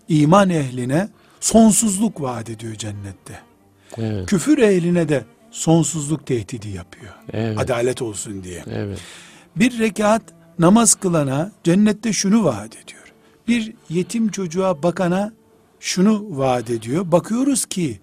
iman 0.09 0.51
ehline 0.51 1.09
sonsuzluk 1.41 2.21
vaat 2.21 2.51
ediyor 2.51 2.75
cennette. 2.75 3.41
Evet. 3.99 4.27
Küfür 4.27 4.59
ehline 4.59 5.09
de 5.09 5.25
sonsuzluk 5.51 6.27
tehdidi 6.27 6.69
yapıyor. 6.69 7.13
Evet. 7.33 7.59
Adalet 7.59 8.03
olsun 8.03 8.45
diye. 8.45 8.65
Evet. 8.71 8.99
Bir 9.57 9.79
rekat 9.79 10.23
namaz 10.59 10.95
kılana 10.95 11.53
cennette 11.65 12.13
şunu 12.13 12.45
vaat 12.45 12.77
ediyor. 12.77 13.13
Bir 13.49 13.73
yetim 13.89 14.31
çocuğa 14.31 14.83
bakana 14.83 15.33
şunu 15.81 16.25
vaat 16.29 16.71
ediyor. 16.71 17.13
Bakıyoruz 17.13 17.67
ki 17.67 18.01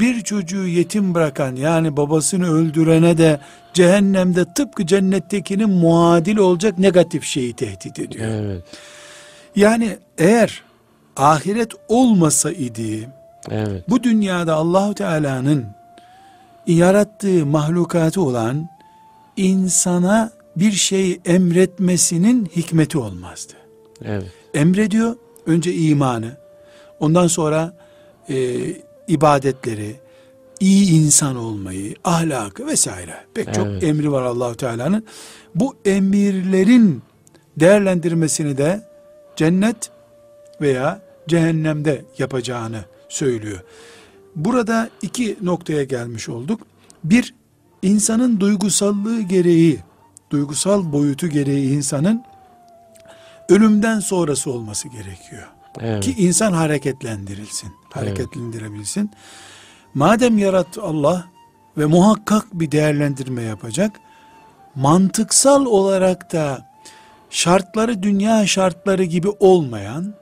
bir 0.00 0.20
çocuğu 0.20 0.66
yetim 0.66 1.14
bırakan 1.14 1.56
yani 1.56 1.96
babasını 1.96 2.52
öldürene 2.52 3.18
de 3.18 3.40
cehennemde 3.74 4.44
tıpkı 4.54 4.86
cennettekinin 4.86 5.70
muadil 5.70 6.36
olacak 6.36 6.78
negatif 6.78 7.24
şeyi 7.24 7.52
tehdit 7.52 7.98
ediyor. 7.98 8.26
Evet. 8.26 8.62
Yani 9.56 9.98
eğer 10.18 10.62
ahiret 11.16 11.72
olmasa 11.88 12.52
idi 12.52 13.08
evet. 13.50 13.84
bu 13.88 14.02
dünyada 14.02 14.54
Allahu 14.54 14.94
Teala'nın 14.94 15.66
yarattığı 16.66 17.46
mahlukatı 17.46 18.20
olan 18.22 18.68
insana 19.36 20.30
bir 20.56 20.72
şey 20.72 21.20
emretmesinin 21.24 22.46
hikmeti 22.56 22.98
olmazdı. 22.98 23.52
Evet. 24.04 24.32
Emrediyor 24.54 25.16
önce 25.46 25.74
imanı, 25.74 26.36
Ondan 27.00 27.26
sonra 27.26 27.76
e, 28.28 28.58
ibadetleri, 29.08 29.96
iyi 30.60 30.90
insan 30.90 31.36
olmayı, 31.36 31.94
ahlakı 32.04 32.66
vesaire 32.66 33.14
pek 33.34 33.46
evet. 33.46 33.54
çok 33.54 33.82
emri 33.82 34.12
var 34.12 34.22
Allahu 34.22 34.56
Teala'nın. 34.56 35.04
Bu 35.54 35.76
emirlerin 35.84 37.02
değerlendirmesini 37.56 38.56
de 38.56 38.82
cennet 39.36 39.90
veya 40.60 41.02
cehennemde 41.28 42.04
yapacağını 42.18 42.84
söylüyor. 43.08 43.60
Burada 44.36 44.90
iki 45.02 45.36
noktaya 45.42 45.84
gelmiş 45.84 46.28
olduk. 46.28 46.60
Bir, 47.04 47.34
insanın 47.82 48.40
duygusallığı 48.40 49.20
gereği, 49.20 49.78
duygusal 50.30 50.92
boyutu 50.92 51.26
gereği 51.26 51.70
insanın 51.70 52.24
ölümden 53.48 54.00
sonrası 54.00 54.50
olması 54.50 54.88
gerekiyor. 54.88 55.48
Evet. 55.80 56.04
Ki 56.04 56.14
insan 56.18 56.52
hareketlendirilsin, 56.52 57.70
hareketlendirebilsin. 57.90 59.00
Evet. 59.00 59.94
Madem 59.94 60.38
yarattı 60.38 60.82
Allah 60.82 61.24
ve 61.78 61.86
muhakkak 61.86 62.46
bir 62.52 62.70
değerlendirme 62.70 63.42
yapacak, 63.42 64.00
mantıksal 64.74 65.66
olarak 65.66 66.32
da 66.32 66.70
şartları 67.30 68.02
dünya 68.02 68.46
şartları 68.46 69.04
gibi 69.04 69.28
olmayan, 69.28 70.14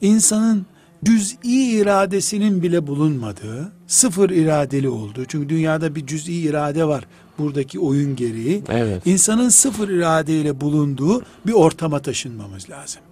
insanın 0.00 0.66
cüz'i 1.04 1.36
iradesinin 1.42 2.62
bile 2.62 2.86
bulunmadığı, 2.86 3.72
sıfır 3.86 4.30
iradeli 4.30 4.88
olduğu, 4.88 5.24
çünkü 5.24 5.48
dünyada 5.48 5.94
bir 5.94 6.06
cüz'i 6.06 6.32
irade 6.32 6.84
var 6.84 7.04
buradaki 7.38 7.80
oyun 7.80 8.16
gereği, 8.16 8.62
evet. 8.68 9.06
insanın 9.06 9.48
sıfır 9.48 9.88
iradeyle 9.88 10.60
bulunduğu 10.60 11.22
bir 11.46 11.52
ortama 11.52 11.98
taşınmamız 11.98 12.70
lazım. 12.70 13.02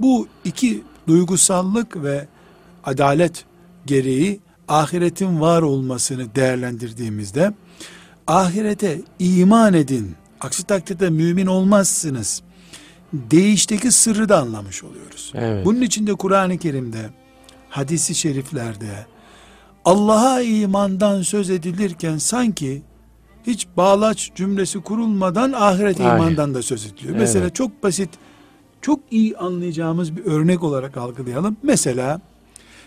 Bu 0.00 0.28
iki 0.44 0.82
duygusallık 1.08 2.02
ve 2.02 2.26
adalet 2.84 3.44
gereği 3.86 4.40
ahiretin 4.68 5.40
var 5.40 5.62
olmasını 5.62 6.34
değerlendirdiğimizde, 6.34 7.52
ahirete 8.26 9.00
iman 9.18 9.74
edin, 9.74 10.14
aksi 10.40 10.64
takdirde 10.64 11.10
mümin 11.10 11.46
olmazsınız 11.46 12.42
değişteki 13.12 13.92
sırrı 13.92 14.28
da 14.28 14.38
anlamış 14.38 14.84
oluyoruz. 14.84 15.32
Evet. 15.34 15.66
Bunun 15.66 15.80
için 15.80 16.06
de 16.06 16.14
Kur'an-ı 16.14 16.58
Kerim'de, 16.58 17.10
hadisi 17.68 18.14
şeriflerde 18.14 19.06
Allah'a 19.84 20.42
imandan 20.42 21.22
söz 21.22 21.50
edilirken 21.50 22.18
sanki 22.18 22.82
hiç 23.46 23.66
bağlaç 23.76 24.30
cümlesi 24.34 24.80
kurulmadan 24.80 25.52
ahiret 25.52 26.00
Hayır. 26.00 26.10
imandan 26.10 26.54
da 26.54 26.62
söz 26.62 26.86
ediliyor. 26.86 27.10
Evet. 27.10 27.20
Mesela 27.20 27.50
çok 27.50 27.82
basit, 27.82 28.10
çok 28.82 29.00
iyi 29.10 29.36
anlayacağımız 29.36 30.16
bir 30.16 30.24
örnek 30.24 30.62
olarak 30.62 30.96
algılayalım. 30.96 31.56
Mesela 31.62 32.20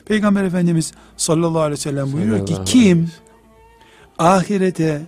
Peygamber 0.06 0.44
Efendimiz 0.44 0.92
sallallahu 1.18 1.62
aleyhi 1.62 1.72
ve 1.72 1.78
sellem 1.78 2.14
buyuruyor 2.14 2.46
ki 2.46 2.56
kim 2.66 3.12
ahirete, 4.18 5.02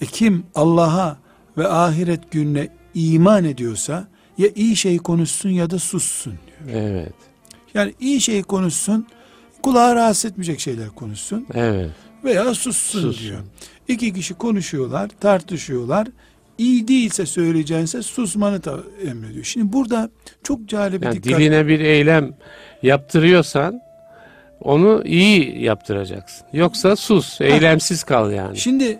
e, 0.00 0.06
kim 0.06 0.46
Allah'a 0.54 1.18
ve 1.58 1.68
ahiret 1.68 2.30
gününe 2.30 2.68
iman 2.94 3.44
ediyorsa 3.44 4.08
ya 4.38 4.48
iyi 4.54 4.76
şey 4.76 4.98
konuşsun 4.98 5.50
ya 5.50 5.70
da 5.70 5.78
sussun 5.78 6.34
diyor. 6.46 6.80
Evet. 6.80 7.14
Yani 7.74 7.94
iyi 8.00 8.20
şey 8.20 8.42
konuşsun, 8.42 9.06
kulağı 9.62 9.94
rahatsız 9.94 10.24
etmeyecek 10.30 10.60
şeyler 10.60 10.88
konuşsun. 10.88 11.46
Evet. 11.54 11.90
Veya 12.24 12.54
sussun, 12.54 13.00
sussun. 13.00 13.24
diyor. 13.24 13.40
İki 13.88 14.12
kişi 14.12 14.34
konuşuyorlar, 14.34 15.10
tartışıyorlar. 15.20 16.08
İyi 16.58 16.88
değilse 16.88 17.26
söyleyeceğinse 17.26 18.02
susmanı 18.02 18.64
da 18.64 18.76
emrediyor. 19.10 19.44
Şimdi 19.44 19.72
burada 19.72 20.10
çok 20.42 20.68
cahil 20.68 21.00
bir 21.00 21.06
yani 21.06 21.22
dikkat. 21.22 21.40
Diline 21.40 21.66
bir 21.66 21.80
eylem 21.80 22.34
yaptırıyorsan 22.82 23.80
onu 24.60 25.02
iyi 25.04 25.62
yaptıracaksın. 25.62 26.46
Yoksa 26.52 26.96
sus, 26.96 27.40
eylemsiz 27.40 28.04
kal 28.04 28.32
yani. 28.32 28.56
Şimdi 28.56 28.98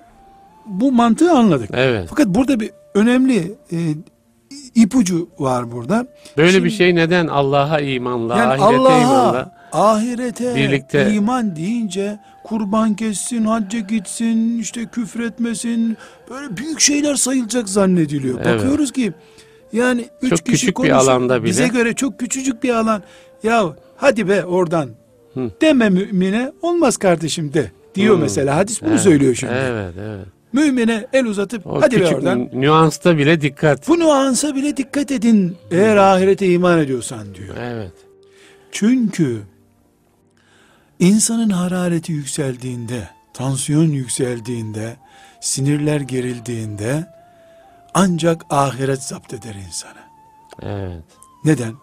bu 0.66 0.92
mantığı 0.92 1.30
anladık. 1.30 1.70
Evet. 1.72 2.06
Fakat 2.08 2.26
burada 2.26 2.60
bir 2.60 2.70
önemli 2.94 3.54
e, 3.72 3.78
ipucu 4.74 5.28
var 5.38 5.72
burada. 5.72 6.06
Böyle 6.36 6.52
Şimdi, 6.52 6.64
bir 6.64 6.70
şey 6.70 6.94
neden 6.94 7.26
Allah'a 7.26 7.80
imanla, 7.80 8.38
yani 8.38 8.52
ahirete 8.52 8.64
Allah'a, 8.64 9.00
imanla 9.00 9.63
ahirete 9.74 10.54
birlikte 10.54 11.12
iman 11.12 11.56
deyince 11.56 12.18
kurban 12.44 12.94
kessin, 12.94 13.44
hacca 13.44 13.78
gitsin, 13.78 14.58
işte 14.58 14.86
küfretmesin, 14.86 15.96
böyle 16.30 16.56
büyük 16.56 16.80
şeyler 16.80 17.14
sayılacak 17.14 17.68
zannediliyor. 17.68 18.40
Evet. 18.44 18.46
Bakıyoruz 18.46 18.92
ki 18.92 19.12
yani 19.72 20.08
üç 20.22 20.30
çok 20.30 20.46
kişi 20.46 20.66
küçük 20.66 20.82
bir 20.82 20.90
alanda 20.90 21.42
bile. 21.42 21.50
Bize 21.50 21.68
göre 21.68 21.94
çok 21.94 22.20
küçücük 22.20 22.62
bir 22.62 22.70
alan. 22.70 23.02
Ya 23.42 23.76
hadi 23.96 24.28
be 24.28 24.44
oradan 24.44 24.90
Hı. 25.34 25.50
deme 25.60 25.90
mümine 25.90 26.52
olmaz 26.62 26.96
kardeşim 26.96 27.52
de 27.54 27.70
diyor 27.94 28.16
Hı. 28.16 28.20
mesela. 28.20 28.56
Hadis 28.56 28.82
bunu 28.82 28.90
evet. 28.90 29.00
söylüyor 29.00 29.34
şimdi. 29.34 29.52
Evet, 29.56 29.94
evet. 29.98 30.26
Mümine 30.52 31.06
el 31.12 31.26
uzatıp 31.26 31.66
o 31.66 31.82
hadi 31.82 32.00
be 32.00 32.08
oradan. 32.08 32.48
Nüansta 32.52 33.18
bile 33.18 33.40
dikkat. 33.40 33.88
Bu 33.88 33.98
nüansa 33.98 34.54
bile 34.54 34.76
dikkat 34.76 35.10
edin 35.10 35.56
eğer 35.70 35.96
ahirete 35.96 36.46
iman 36.46 36.78
ediyorsan 36.78 37.34
diyor. 37.34 37.56
Evet. 37.60 37.92
Çünkü 38.72 39.42
insanın 40.98 41.50
harareti 41.50 42.12
yükseldiğinde, 42.12 43.08
tansiyon 43.34 43.88
yükseldiğinde, 43.88 44.96
sinirler 45.40 46.00
gerildiğinde 46.00 47.06
ancak 47.94 48.44
ahiret 48.50 49.02
zapt 49.02 49.34
eder 49.34 49.54
insanı. 49.54 50.00
Evet. 50.62 51.04
Neden? 51.44 51.74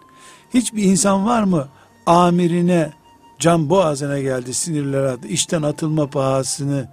Hiçbir 0.54 0.84
insan 0.84 1.26
var 1.26 1.44
mı 1.44 1.68
amirine 2.06 2.92
can 3.40 3.70
boğazına 3.70 4.20
geldi 4.20 4.54
sinirler 4.54 5.04
adı 5.04 5.28
işten 5.28 5.62
atılma 5.62 6.10
pahasını 6.10 6.88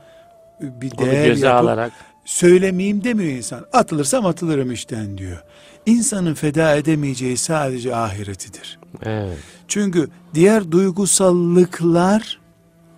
bir 0.61 0.99
değer 0.99 1.27
göze 1.27 1.47
yapıp 1.47 1.63
alarak. 1.63 1.93
söylemeyeyim 2.25 3.05
demiyor 3.05 3.33
insan. 3.33 3.67
Atılırsam 3.73 4.27
atılırım 4.27 4.73
işten 4.73 5.19
diyor. 5.19 5.43
İnsanın 5.89 6.35
feda 6.35 6.77
edemeyeceği 6.77 7.37
sadece 7.37 7.97
ahiretidir. 7.97 8.79
Evet. 9.03 9.39
Çünkü 9.69 10.09
diğer 10.35 10.73
duygusallıklar, 10.73 12.41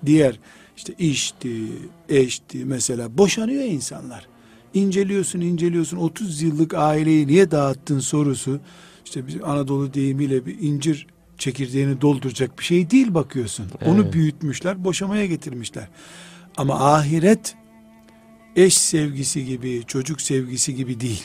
diğer 0.06 0.40
işte 0.76 0.94
işti, 0.98 1.66
eşti 2.08 2.64
mesela 2.64 3.18
boşanıyor 3.18 3.64
insanlar. 3.64 4.26
İnceliyorsun, 4.74 5.40
inceliyorsun 5.40 5.96
30 5.96 6.42
yıllık 6.42 6.74
aileyi 6.74 7.26
niye 7.26 7.50
dağıttın 7.50 7.98
sorusu 7.98 8.60
işte 9.04 9.26
biz 9.26 9.36
Anadolu 9.44 9.94
deyimiyle 9.94 10.46
bir 10.46 10.58
incir 10.60 11.06
çekirdeğini 11.38 12.00
dolduracak 12.00 12.58
bir 12.58 12.64
şey 12.64 12.90
değil 12.90 13.14
bakıyorsun. 13.14 13.66
Evet. 13.80 13.92
Onu 13.92 14.12
büyütmüşler, 14.12 14.84
boşamaya 14.84 15.26
getirmişler. 15.26 15.88
Ama 16.56 16.94
ahiret 16.94 17.54
eş 18.56 18.78
sevgisi 18.78 19.44
gibi, 19.44 19.82
çocuk 19.86 20.20
sevgisi 20.20 20.74
gibi 20.74 21.00
değil. 21.00 21.24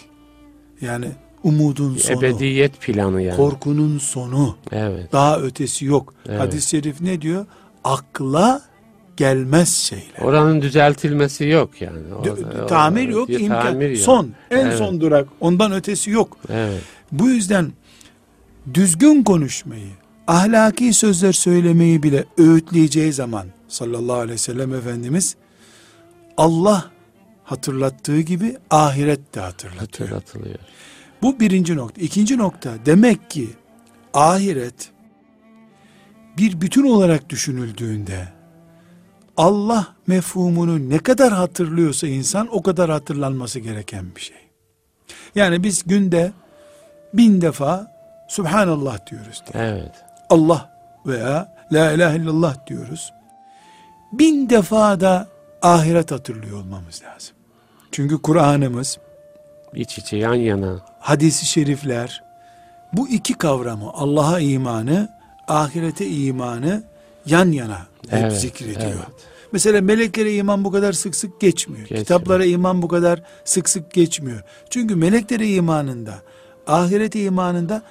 Yani 0.81 1.07
umudun 1.45 1.97
sonu. 1.97 2.17
Ebediyet 2.17 2.81
planı 2.81 3.21
yani. 3.21 3.37
Korkunun 3.37 3.97
sonu. 3.97 4.55
Evet. 4.71 5.11
Daha 5.11 5.39
ötesi 5.39 5.85
yok. 5.85 6.13
Evet. 6.29 6.39
Hadis-i 6.39 6.69
şerif 6.69 7.01
ne 7.01 7.21
diyor? 7.21 7.45
Akla 7.83 8.61
gelmez 9.17 9.73
şeyler. 9.73 10.21
Oranın 10.21 10.61
düzeltilmesi 10.61 11.45
yok 11.45 11.81
yani. 11.81 11.97
Orada, 12.13 12.67
tamir 12.67 13.09
yok, 13.09 13.29
imkan. 13.29 13.63
Tamir 13.63 13.89
yok. 13.89 13.99
Son, 13.99 14.31
en 14.51 14.65
evet. 14.65 14.77
son 14.77 15.01
durak. 15.01 15.27
Ondan 15.39 15.71
ötesi 15.71 16.11
yok. 16.11 16.37
Evet. 16.49 16.81
Bu 17.11 17.29
yüzden 17.29 17.71
düzgün 18.73 19.23
konuşmayı, 19.23 19.89
ahlaki 20.27 20.93
sözler 20.93 21.33
söylemeyi 21.33 22.03
bile 22.03 22.25
öğütleyeceği 22.37 23.13
zaman 23.13 23.47
sallallahu 23.67 24.17
aleyhi 24.17 24.33
ve 24.33 24.37
sellem 24.37 24.73
Efendimiz 24.73 25.35
Allah 26.37 26.91
hatırlattığı 27.43 28.21
gibi 28.21 28.57
ahiret 28.69 29.35
de 29.35 29.39
hatırlatıyor. 29.39 30.09
Hatırlatılıyor. 30.09 30.59
Bu 31.25 31.39
birinci 31.39 31.75
nokta. 31.75 32.01
İkinci 32.01 32.37
nokta 32.37 32.73
demek 32.85 33.29
ki 33.29 33.49
ahiret 34.13 34.91
bir 36.37 36.61
bütün 36.61 36.83
olarak 36.83 37.29
düşünüldüğünde 37.29 38.27
Allah 39.37 39.87
mefhumunu 40.07 40.89
ne 40.89 40.97
kadar 40.97 41.33
hatırlıyorsa 41.33 42.07
insan 42.07 42.47
o 42.55 42.63
kadar 42.63 42.89
hatırlanması 42.89 43.59
gereken 43.59 44.15
bir 44.15 44.21
şey. 44.21 44.37
Yani 45.35 45.63
biz 45.63 45.83
günde 45.83 46.31
bin 47.13 47.41
defa 47.41 47.91
Subhanallah 48.29 49.11
diyoruz. 49.11 49.43
Diye. 49.53 49.63
Evet. 49.63 49.91
Allah 50.29 50.79
veya 51.05 51.55
La 51.71 51.91
ilahe 51.91 52.17
illallah 52.17 52.67
diyoruz. 52.67 53.13
Bin 54.11 54.49
defa 54.49 54.99
da 54.99 55.27
ahiret 55.61 56.11
hatırlıyor 56.11 56.57
olmamız 56.59 57.01
lazım. 57.03 57.35
Çünkü 57.91 58.21
Kur'an'ımız 58.21 58.99
iç 59.73 59.97
içe 59.97 60.17
yan 60.17 60.33
yana 60.33 60.79
hadisi 60.99 61.45
şerifler 61.45 62.23
bu 62.93 63.09
iki 63.09 63.33
kavramı 63.33 63.91
Allah'a 63.93 64.39
imanı, 64.39 65.09
ahirete 65.47 66.07
imanı 66.07 66.83
yan 67.25 67.51
yana 67.51 67.77
evet, 68.11 68.39
zikrediyor. 68.39 68.79
Evet. 68.87 69.35
Mesela 69.51 69.81
meleklere 69.81 70.33
iman 70.33 70.63
bu 70.63 70.71
kadar 70.71 70.93
sık 70.93 71.15
sık 71.15 71.41
geçmiyor. 71.41 71.81
geçmiyor. 71.81 72.05
Kitaplara 72.05 72.45
iman 72.45 72.81
bu 72.81 72.87
kadar 72.87 73.21
sık 73.45 73.69
sık 73.69 73.93
geçmiyor. 73.93 74.43
Çünkü 74.69 74.95
meleklere 74.95 75.47
imanında, 75.47 76.15
ahirete 76.67 77.23
imanında 77.23 77.81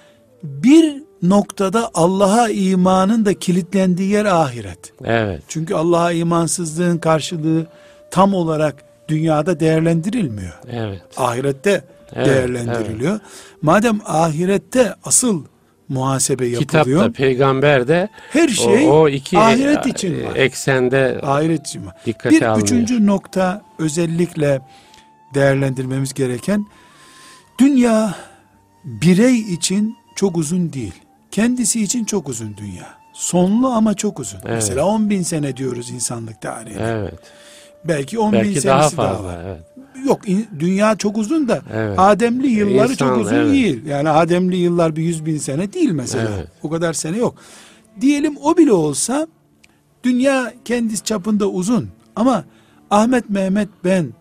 bir 0.42 1.02
noktada 1.22 1.90
Allah'a 1.94 2.48
imanın 2.48 3.24
da 3.24 3.34
kilitlendiği 3.34 4.10
yer 4.10 4.24
ahiret. 4.24 4.92
Evet. 5.04 5.42
Çünkü 5.48 5.74
Allah'a 5.74 6.12
imansızlığın 6.12 6.98
karşılığı 6.98 7.66
tam 8.10 8.34
olarak 8.34 8.74
dünyada 9.08 9.60
değerlendirilmiyor. 9.60 10.52
Evet. 10.70 11.02
Ahirette 11.16 11.84
evet, 12.14 12.26
değerlendiriliyor. 12.26 13.12
Evet. 13.12 13.22
Madem 13.62 14.00
ahirette 14.04 14.94
asıl 15.04 15.44
muhasebe 15.88 16.46
yapılıyor. 16.46 16.84
Kitapta, 16.84 17.12
peygamberde 17.12 18.08
her 18.30 18.48
şey 18.48 18.86
o, 18.86 18.90
o 18.90 19.08
iki 19.08 19.38
ahiret 19.38 19.86
için 19.86 20.24
var. 20.24 20.36
Eksende 20.36 21.20
ahiret 21.22 21.66
için 21.66 21.86
var. 21.86 21.94
Bir 22.06 22.42
alınıyor. 22.42 22.58
üçüncü 22.58 23.06
nokta 23.06 23.62
özellikle 23.78 24.60
değerlendirmemiz 25.34 26.14
gereken 26.14 26.66
dünya 27.58 28.14
birey 28.84 29.40
için 29.40 29.96
çok 30.16 30.36
uzun 30.36 30.72
değil. 30.72 30.94
Kendisi 31.30 31.82
için 31.82 32.04
çok 32.04 32.28
uzun 32.28 32.56
dünya. 32.56 32.94
Sonlu 33.12 33.68
ama 33.68 33.94
çok 33.94 34.20
uzun. 34.20 34.38
Evet. 34.38 34.50
Mesela 34.50 34.86
10 34.86 35.10
bin 35.10 35.22
sene 35.22 35.56
diyoruz 35.56 35.90
insanlık 35.90 36.40
tarihinde. 36.40 36.84
Evet. 36.84 37.14
Belki 37.88 38.18
10 38.18 38.32
Belki 38.32 38.48
bin 38.48 38.60
senesi 38.60 38.68
daha, 38.68 38.80
fazla, 38.82 39.02
daha 39.02 39.24
var. 39.24 39.38
Evet. 39.46 39.60
Yok 40.06 40.20
dünya 40.58 40.96
çok 40.96 41.18
uzun 41.18 41.48
da 41.48 41.62
evet. 41.72 41.98
Ademli 41.98 42.46
yılları 42.46 42.92
İnsan, 42.92 43.08
çok 43.08 43.18
uzun 43.18 43.34
evet. 43.34 43.52
değil. 43.52 43.86
Yani 43.86 44.08
Ademli 44.08 44.56
yıllar 44.56 44.96
bir 44.96 45.02
yüz 45.02 45.26
bin 45.26 45.38
sene 45.38 45.72
değil 45.72 45.90
mesela. 45.90 46.30
Evet. 46.36 46.48
O 46.62 46.70
kadar 46.70 46.92
sene 46.92 47.16
yok. 47.16 47.34
Diyelim 48.00 48.36
o 48.42 48.56
bile 48.56 48.72
olsa 48.72 49.26
dünya 50.04 50.52
kendisi 50.64 51.04
çapında 51.04 51.48
uzun. 51.48 51.88
Ama 52.16 52.44
Ahmet 52.90 53.30
Mehmet 53.30 53.68
ben 53.84 54.12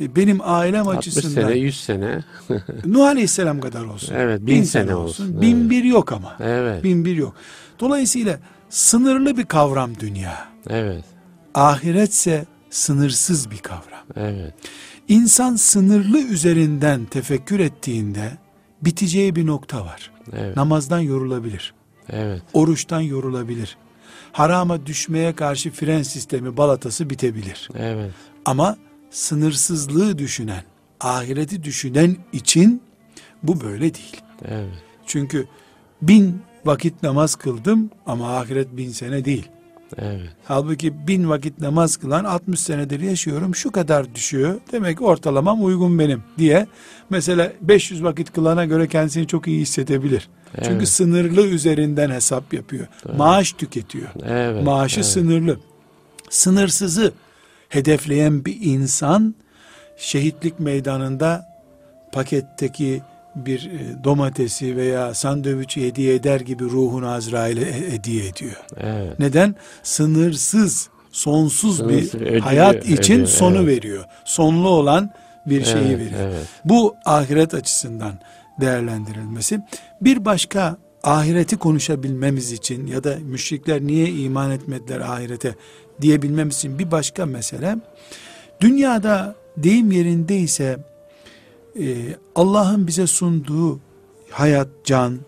e, 0.00 0.16
benim 0.16 0.38
ailem 0.42 0.88
60 0.88 0.98
açısından 0.98 1.48
sene 1.48 1.58
100 1.58 1.80
sene 1.80 2.24
Nuh 2.84 3.06
Aleyhisselam 3.06 3.60
kadar 3.60 3.84
olsun. 3.84 4.14
Evet 4.14 4.40
bin, 4.40 4.46
bin 4.46 4.62
sene, 4.62 4.84
sene 4.84 4.94
olsun. 4.94 5.24
olsun. 5.24 5.40
Bin 5.40 5.60
evet. 5.60 5.70
bir 5.70 5.84
yok 5.84 6.12
ama. 6.12 6.36
Evet. 6.40 6.84
Bin 6.84 7.04
bir 7.04 7.16
yok. 7.16 7.34
Dolayısıyla 7.80 8.38
sınırlı 8.68 9.36
bir 9.36 9.44
kavram 9.44 9.90
dünya. 10.00 10.48
Evet. 10.70 11.04
Ahiretse 11.54 12.46
sınırsız 12.70 13.50
bir 13.50 13.58
kavram. 13.58 14.06
Evet. 14.16 14.54
İnsan 15.08 15.56
sınırlı 15.56 16.18
üzerinden 16.18 17.04
tefekkür 17.04 17.60
ettiğinde 17.60 18.38
biteceği 18.82 19.36
bir 19.36 19.46
nokta 19.46 19.84
var. 19.84 20.10
Evet. 20.32 20.56
Namazdan 20.56 21.00
yorulabilir. 21.00 21.74
Evet. 22.08 22.42
Oruçtan 22.52 23.00
yorulabilir. 23.00 23.76
Harama 24.32 24.86
düşmeye 24.86 25.34
karşı 25.34 25.70
fren 25.70 26.02
sistemi 26.02 26.56
balatası 26.56 27.10
bitebilir. 27.10 27.68
Evet. 27.74 28.12
Ama 28.44 28.76
sınırsızlığı 29.10 30.18
düşünen, 30.18 30.62
ahireti 31.00 31.64
düşünen 31.64 32.16
için 32.32 32.82
bu 33.42 33.60
böyle 33.60 33.94
değil. 33.94 34.20
Evet. 34.44 34.68
Çünkü 35.06 35.46
bin 36.02 36.42
vakit 36.64 37.02
namaz 37.02 37.34
kıldım 37.34 37.90
ama 38.06 38.36
ahiret 38.36 38.76
bin 38.76 38.90
sene 38.90 39.24
değil. 39.24 39.48
Evet. 39.96 40.20
Halbuki 40.44 41.08
bin 41.08 41.28
vakit 41.28 41.60
namaz 41.60 41.96
kılan 41.96 42.24
60 42.24 42.60
senedir 42.60 43.00
yaşıyorum 43.00 43.54
şu 43.54 43.72
kadar 43.72 44.14
düşüyor. 44.14 44.60
Demek 44.72 45.02
ortalamam 45.02 45.64
uygun 45.64 45.98
benim 45.98 46.22
diye. 46.38 46.66
Mesela 47.10 47.52
500 47.60 48.02
vakit 48.02 48.32
kılana 48.32 48.64
göre 48.64 48.88
kendisini 48.88 49.26
çok 49.26 49.48
iyi 49.48 49.60
hissedebilir. 49.60 50.28
Evet. 50.54 50.66
Çünkü 50.68 50.86
sınırlı 50.86 51.46
üzerinden 51.46 52.10
hesap 52.10 52.54
yapıyor. 52.54 52.86
Evet. 53.06 53.18
Maaş 53.18 53.52
tüketiyor. 53.52 54.08
Evet. 54.26 54.64
Maaşı 54.64 55.00
evet. 55.00 55.06
sınırlı. 55.06 55.58
Sınırsızı 56.30 57.12
hedefleyen 57.68 58.44
bir 58.44 58.56
insan 58.60 59.34
şehitlik 59.96 60.60
meydanında 60.60 61.46
paketteki 62.12 63.02
bir 63.46 63.70
e, 63.70 64.04
domatesi 64.04 64.76
veya 64.76 65.14
sandviçi 65.14 65.86
hediye 65.86 66.14
eder 66.14 66.40
gibi 66.40 66.64
ruhunu 66.64 67.08
Azrail'e 67.08 67.72
hediye 67.92 68.26
ediyor. 68.26 68.56
Evet. 68.76 69.18
Neden? 69.18 69.54
Sınırsız, 69.82 70.88
sonsuz 71.12 71.76
Sınırsız, 71.76 72.20
bir 72.20 72.26
ödülü, 72.26 72.40
hayat 72.40 72.86
için 72.86 73.14
ödülü, 73.14 73.26
sonu 73.26 73.56
evet. 73.56 73.66
veriyor. 73.66 74.04
Sonlu 74.24 74.68
olan 74.68 75.10
bir 75.46 75.64
şeyi 75.64 75.86
evet, 75.86 75.98
veriyor. 75.98 76.20
Evet. 76.20 76.46
Bu 76.64 76.96
ahiret 77.04 77.54
açısından 77.54 78.12
değerlendirilmesi. 78.60 79.60
Bir 80.00 80.24
başka 80.24 80.76
ahireti 81.02 81.56
konuşabilmemiz 81.56 82.52
için 82.52 82.86
ya 82.86 83.04
da 83.04 83.16
müşrikler 83.22 83.80
niye 83.82 84.08
iman 84.08 84.50
etmediler 84.50 85.00
ahirete 85.00 85.54
diyebilmemiz 86.00 86.56
için 86.56 86.78
bir 86.78 86.90
başka 86.90 87.26
mesele 87.26 87.76
dünyada 88.60 89.34
deyim 89.56 89.92
yerindeyse 89.92 90.78
e, 91.80 92.16
Allah'ın 92.34 92.86
bize 92.86 93.06
sunduğu 93.06 93.80
hayat, 94.30 94.68
can, 94.84 95.18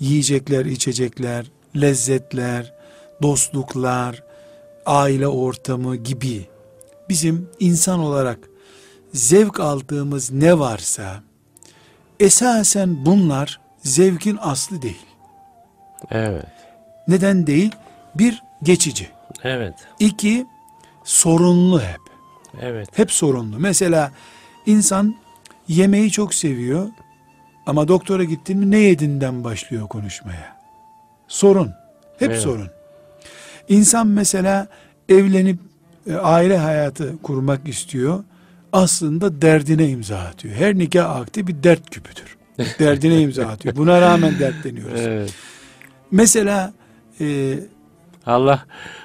yiyecekler, 0.00 0.64
içecekler, 0.64 1.50
lezzetler, 1.76 2.74
dostluklar, 3.22 4.22
aile 4.86 5.28
ortamı 5.28 5.96
gibi 5.96 6.46
bizim 7.08 7.48
insan 7.60 7.98
olarak 7.98 8.38
zevk 9.12 9.60
aldığımız 9.60 10.30
ne 10.32 10.58
varsa 10.58 11.22
esasen 12.20 13.06
bunlar 13.06 13.60
zevkin 13.82 14.38
aslı 14.40 14.82
değil. 14.82 15.06
Evet. 16.10 16.46
Neden 17.08 17.46
değil? 17.46 17.70
Bir 18.14 18.42
geçici. 18.62 19.08
Evet. 19.42 19.74
İki 19.98 20.46
sorunlu 21.04 21.80
hep. 21.80 22.00
Evet. 22.60 22.88
Hep 22.98 23.12
sorunlu. 23.12 23.58
Mesela 23.58 24.12
insan 24.66 25.16
yemeği 25.68 26.10
çok 26.10 26.34
seviyor 26.34 26.88
ama 27.66 27.88
doktora 27.88 28.24
gittin 28.24 28.58
mi 28.58 28.70
ne 28.70 28.78
yedinden 28.78 29.44
başlıyor 29.44 29.88
konuşmaya. 29.88 30.56
Sorun. 31.28 31.72
Hep 32.18 32.30
evet. 32.30 32.40
sorun. 32.40 32.68
İnsan 33.68 34.06
mesela 34.06 34.68
evlenip 35.08 35.58
e, 36.06 36.14
aile 36.14 36.58
hayatı 36.58 37.22
kurmak 37.22 37.68
istiyor. 37.68 38.24
Aslında 38.72 39.42
derdine 39.42 39.88
imza 39.88 40.18
atıyor. 40.18 40.54
Her 40.54 40.78
nikah 40.78 41.16
akti 41.16 41.46
bir 41.46 41.62
dert 41.62 41.90
küpüdür. 41.90 42.36
Derdine 42.78 43.20
imza 43.20 43.46
atıyor. 43.46 43.76
Buna 43.76 44.00
rağmen 44.00 44.38
dertleniyoruz. 44.38 45.00
Evet. 45.00 45.34
Mesela 46.10 46.72
e, 47.20 47.58
Allah 48.26 48.64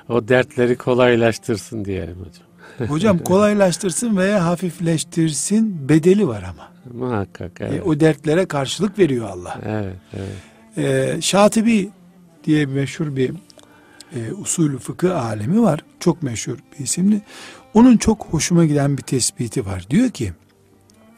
o 0.10 0.28
dertleri 0.28 0.78
kolaylaştırsın 0.78 1.86
diyelim 1.86 2.18
hocam. 2.20 2.49
Hocam 2.88 3.18
kolaylaştırsın 3.18 4.18
veya 4.18 4.46
hafifleştirsin 4.46 5.90
bedeli 5.90 6.28
var 6.28 6.44
ama. 6.44 6.70
Muhakkak 6.94 7.52
evet. 7.60 7.80
E, 7.80 7.82
o 7.82 8.00
dertlere 8.00 8.46
karşılık 8.46 9.00
veriyor 9.00 9.30
Allah. 9.30 9.60
Evet, 9.66 9.96
evet. 10.14 11.18
E, 11.18 11.22
Şatibi 11.22 11.90
diye 12.44 12.66
meşhur 12.66 13.16
bir 13.16 13.34
e, 14.16 14.34
usulü 14.34 14.78
fıkıh 14.78 15.26
alemi 15.26 15.62
var. 15.62 15.80
Çok 16.00 16.24
meşhur 16.24 16.58
bir 16.74 16.84
isimli. 16.84 17.22
Onun 17.74 17.98
çok 17.98 18.26
hoşuma 18.26 18.66
giden 18.66 18.98
bir 18.98 19.04
tespiti 19.04 19.66
var. 19.66 19.86
Diyor 19.90 20.10
ki 20.10 20.34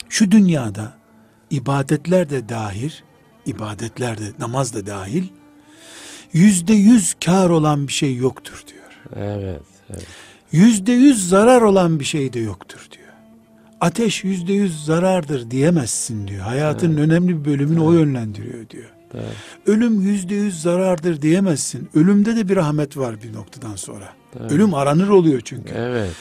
şu 0.10 0.32
dünyada 0.32 0.94
ibadetler 1.50 2.30
de 2.30 2.50
dahil, 2.50 2.92
ibadetler 3.46 4.18
de 4.18 4.24
namaz 4.40 4.74
da 4.74 4.86
dahil 4.86 5.24
yüzde 6.34 6.74
yüz 6.74 7.16
kar 7.26 7.50
olan 7.50 7.88
bir 7.88 7.94
şey 7.94 8.16
yoktur 8.16 8.64
diyor. 8.68 9.16
Evet, 9.16 9.62
evet 9.90 10.08
yüzde 10.52 10.92
yüz 10.92 11.30
zarar 11.30 11.62
olan 11.62 12.00
bir 12.00 12.06
şey 12.06 12.34
de 12.34 12.40
yoktur 12.40 12.88
diyor. 12.92 13.08
Ateş 13.82 14.24
yüzde 14.24 14.54
yüz 14.54 14.86
zarardır 14.86 15.52
diyemezsin 15.52 16.28
diyor. 16.28 16.42
Hayatın 16.42 16.90
evet. 16.90 17.00
önemli 17.00 17.40
bir 17.40 17.46
bölümünü 17.46 17.80
evet. 17.80 17.88
o 17.88 17.94
yönlendiriyor 17.94 18.70
diyor. 18.70 18.90
Evet. 19.14 19.36
Ölüm 19.66 20.02
yüzde 20.02 20.36
yüz 20.36 20.62
zarardır 20.62 21.22
diyemezsin. 21.22 21.90
Ölümde 21.96 22.36
de 22.36 22.50
bir 22.50 22.56
rahmet 22.56 22.98
var 22.98 23.16
bir 23.24 23.34
noktadan 23.34 23.76
sonra. 23.76 24.10
Evet. 24.40 24.52
Ölüm 24.52 24.74
aranır 24.74 25.08
oluyor 25.08 25.42
çünkü. 25.42 25.74
Evet. 25.74 26.12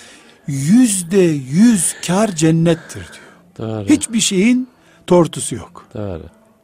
Yüzde 0.46 1.20
yüz 1.50 1.94
kar 2.06 2.28
cennettir 2.34 2.94
diyor. 3.12 3.68
Doğru. 3.68 3.88
Hiçbir 3.88 4.20
şeyin 4.20 4.68
tortusu 5.06 5.54
yok. 5.54 5.86
Doğru. 5.94 6.22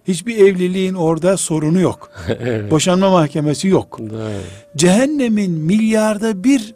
Hiçbir 0.09 0.37
evliliğin 0.37 0.95
orada 0.95 1.37
sorunu 1.37 1.81
yok. 1.81 2.11
evet. 2.29 2.71
Boşanma 2.71 3.11
mahkemesi 3.11 3.69
yok. 3.69 3.99
Doğru. 3.99 4.31
Cehennemin 4.77 5.51
milyarda 5.51 6.45
bir 6.45 6.75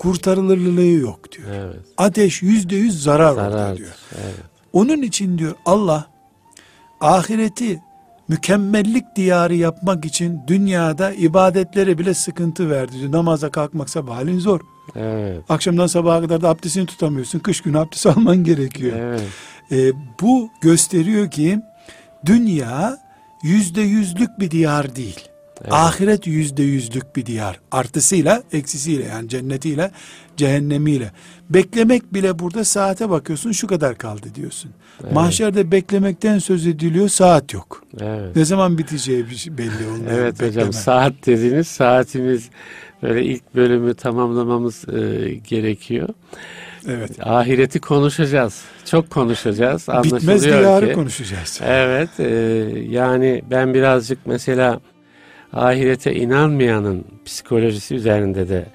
kurtarılırlığı 0.00 0.86
yok 0.86 1.32
diyor. 1.32 1.48
Evet. 1.52 1.80
Ateş 1.98 2.42
yüzde 2.42 2.76
yüz 2.76 3.02
zarar, 3.02 3.34
zarar 3.34 3.76
diyor. 3.76 3.94
Evet. 4.14 4.34
Onun 4.72 5.02
için 5.02 5.38
diyor 5.38 5.54
Allah 5.66 6.06
ahireti 7.00 7.80
mükemmellik 8.28 9.04
diyarı 9.16 9.54
yapmak 9.54 10.04
için 10.04 10.40
dünyada 10.46 11.12
ibadetlere 11.12 11.98
bile 11.98 12.14
sıkıntı 12.14 12.70
verdi. 12.70 12.92
Diyor. 13.00 13.12
Namaza 13.12 13.50
kalkmak 13.50 13.90
sabahleyin 13.90 14.38
zor. 14.38 14.60
Evet. 14.96 15.44
Akşamdan 15.48 15.86
sabaha 15.86 16.20
kadar 16.20 16.42
da 16.42 16.48
abdestini 16.48 16.86
tutamıyorsun. 16.86 17.38
Kış 17.38 17.60
günü 17.60 17.78
abdest 17.78 18.06
alman 18.16 18.44
gerekiyor. 18.44 18.96
Evet. 18.96 19.22
Ee, 19.72 19.92
bu 20.20 20.50
gösteriyor 20.60 21.30
ki 21.30 21.58
dünya 22.26 22.98
yüzde 23.42 23.80
yüzlük 23.80 24.40
bir 24.40 24.50
diyar 24.50 24.96
değil. 24.96 25.28
Evet. 25.64 25.72
Ahiret 25.72 26.26
yüzde 26.26 26.62
yüzlük 26.62 27.16
bir 27.16 27.26
diyar. 27.26 27.60
Artısıyla, 27.70 28.42
eksisiyle 28.52 29.04
yani 29.04 29.28
cennetiyle, 29.28 29.90
cehennemiyle. 30.36 31.12
Beklemek 31.50 32.14
bile 32.14 32.38
burada 32.38 32.64
saate 32.64 33.10
bakıyorsun 33.10 33.52
şu 33.52 33.66
kadar 33.66 33.98
kaldı 33.98 34.26
diyorsun. 34.34 34.70
Evet. 35.04 35.12
Mahşerde 35.12 35.70
beklemekten 35.70 36.38
söz 36.38 36.66
ediliyor 36.66 37.08
saat 37.08 37.54
yok. 37.54 37.82
Evet. 38.00 38.36
Ne 38.36 38.44
zaman 38.44 38.78
biteceği 38.78 39.38
şey 39.38 39.58
belli 39.58 39.86
olmuyor. 39.86 40.10
Evet 40.18 40.32
bekleme. 40.32 40.50
hocam 40.50 40.72
saat 40.72 41.12
dediğiniz 41.26 41.68
saatimiz 41.68 42.48
böyle 43.02 43.24
ilk 43.24 43.54
bölümü 43.54 43.94
tamamlamamız 43.94 44.88
e, 44.88 45.34
gerekiyor. 45.34 46.08
Evet. 46.88 47.10
Ahireti 47.26 47.80
konuşacağız. 47.80 48.62
Çok 48.84 49.10
konuşacağız. 49.10 49.88
Bitmez 49.88 50.44
diyarı 50.44 50.88
ki, 50.88 50.92
konuşacağız. 50.92 51.60
Evet. 51.64 52.20
E, 52.20 52.24
yani 52.88 53.42
ben 53.50 53.74
birazcık 53.74 54.18
mesela 54.26 54.80
ahirete 55.52 56.14
inanmayanın 56.14 57.04
psikolojisi 57.24 57.94
üzerinde 57.94 58.48
de 58.48 58.66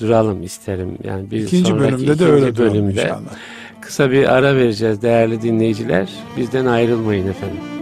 duralım 0.00 0.42
isterim. 0.42 0.98
Yani 1.04 1.30
bir 1.30 1.42
ikinci 1.42 1.70
sonraki 1.70 1.92
bölümde 1.92 2.02
ikinci 2.02 2.18
de 2.18 2.24
öyle 2.24 2.56
bölümde 2.56 3.02
inşallah. 3.02 3.20
Kısa 3.80 4.10
bir 4.10 4.34
ara 4.34 4.56
vereceğiz 4.56 5.02
değerli 5.02 5.42
dinleyiciler. 5.42 6.08
Bizden 6.36 6.66
ayrılmayın 6.66 7.26
efendim. 7.26 7.77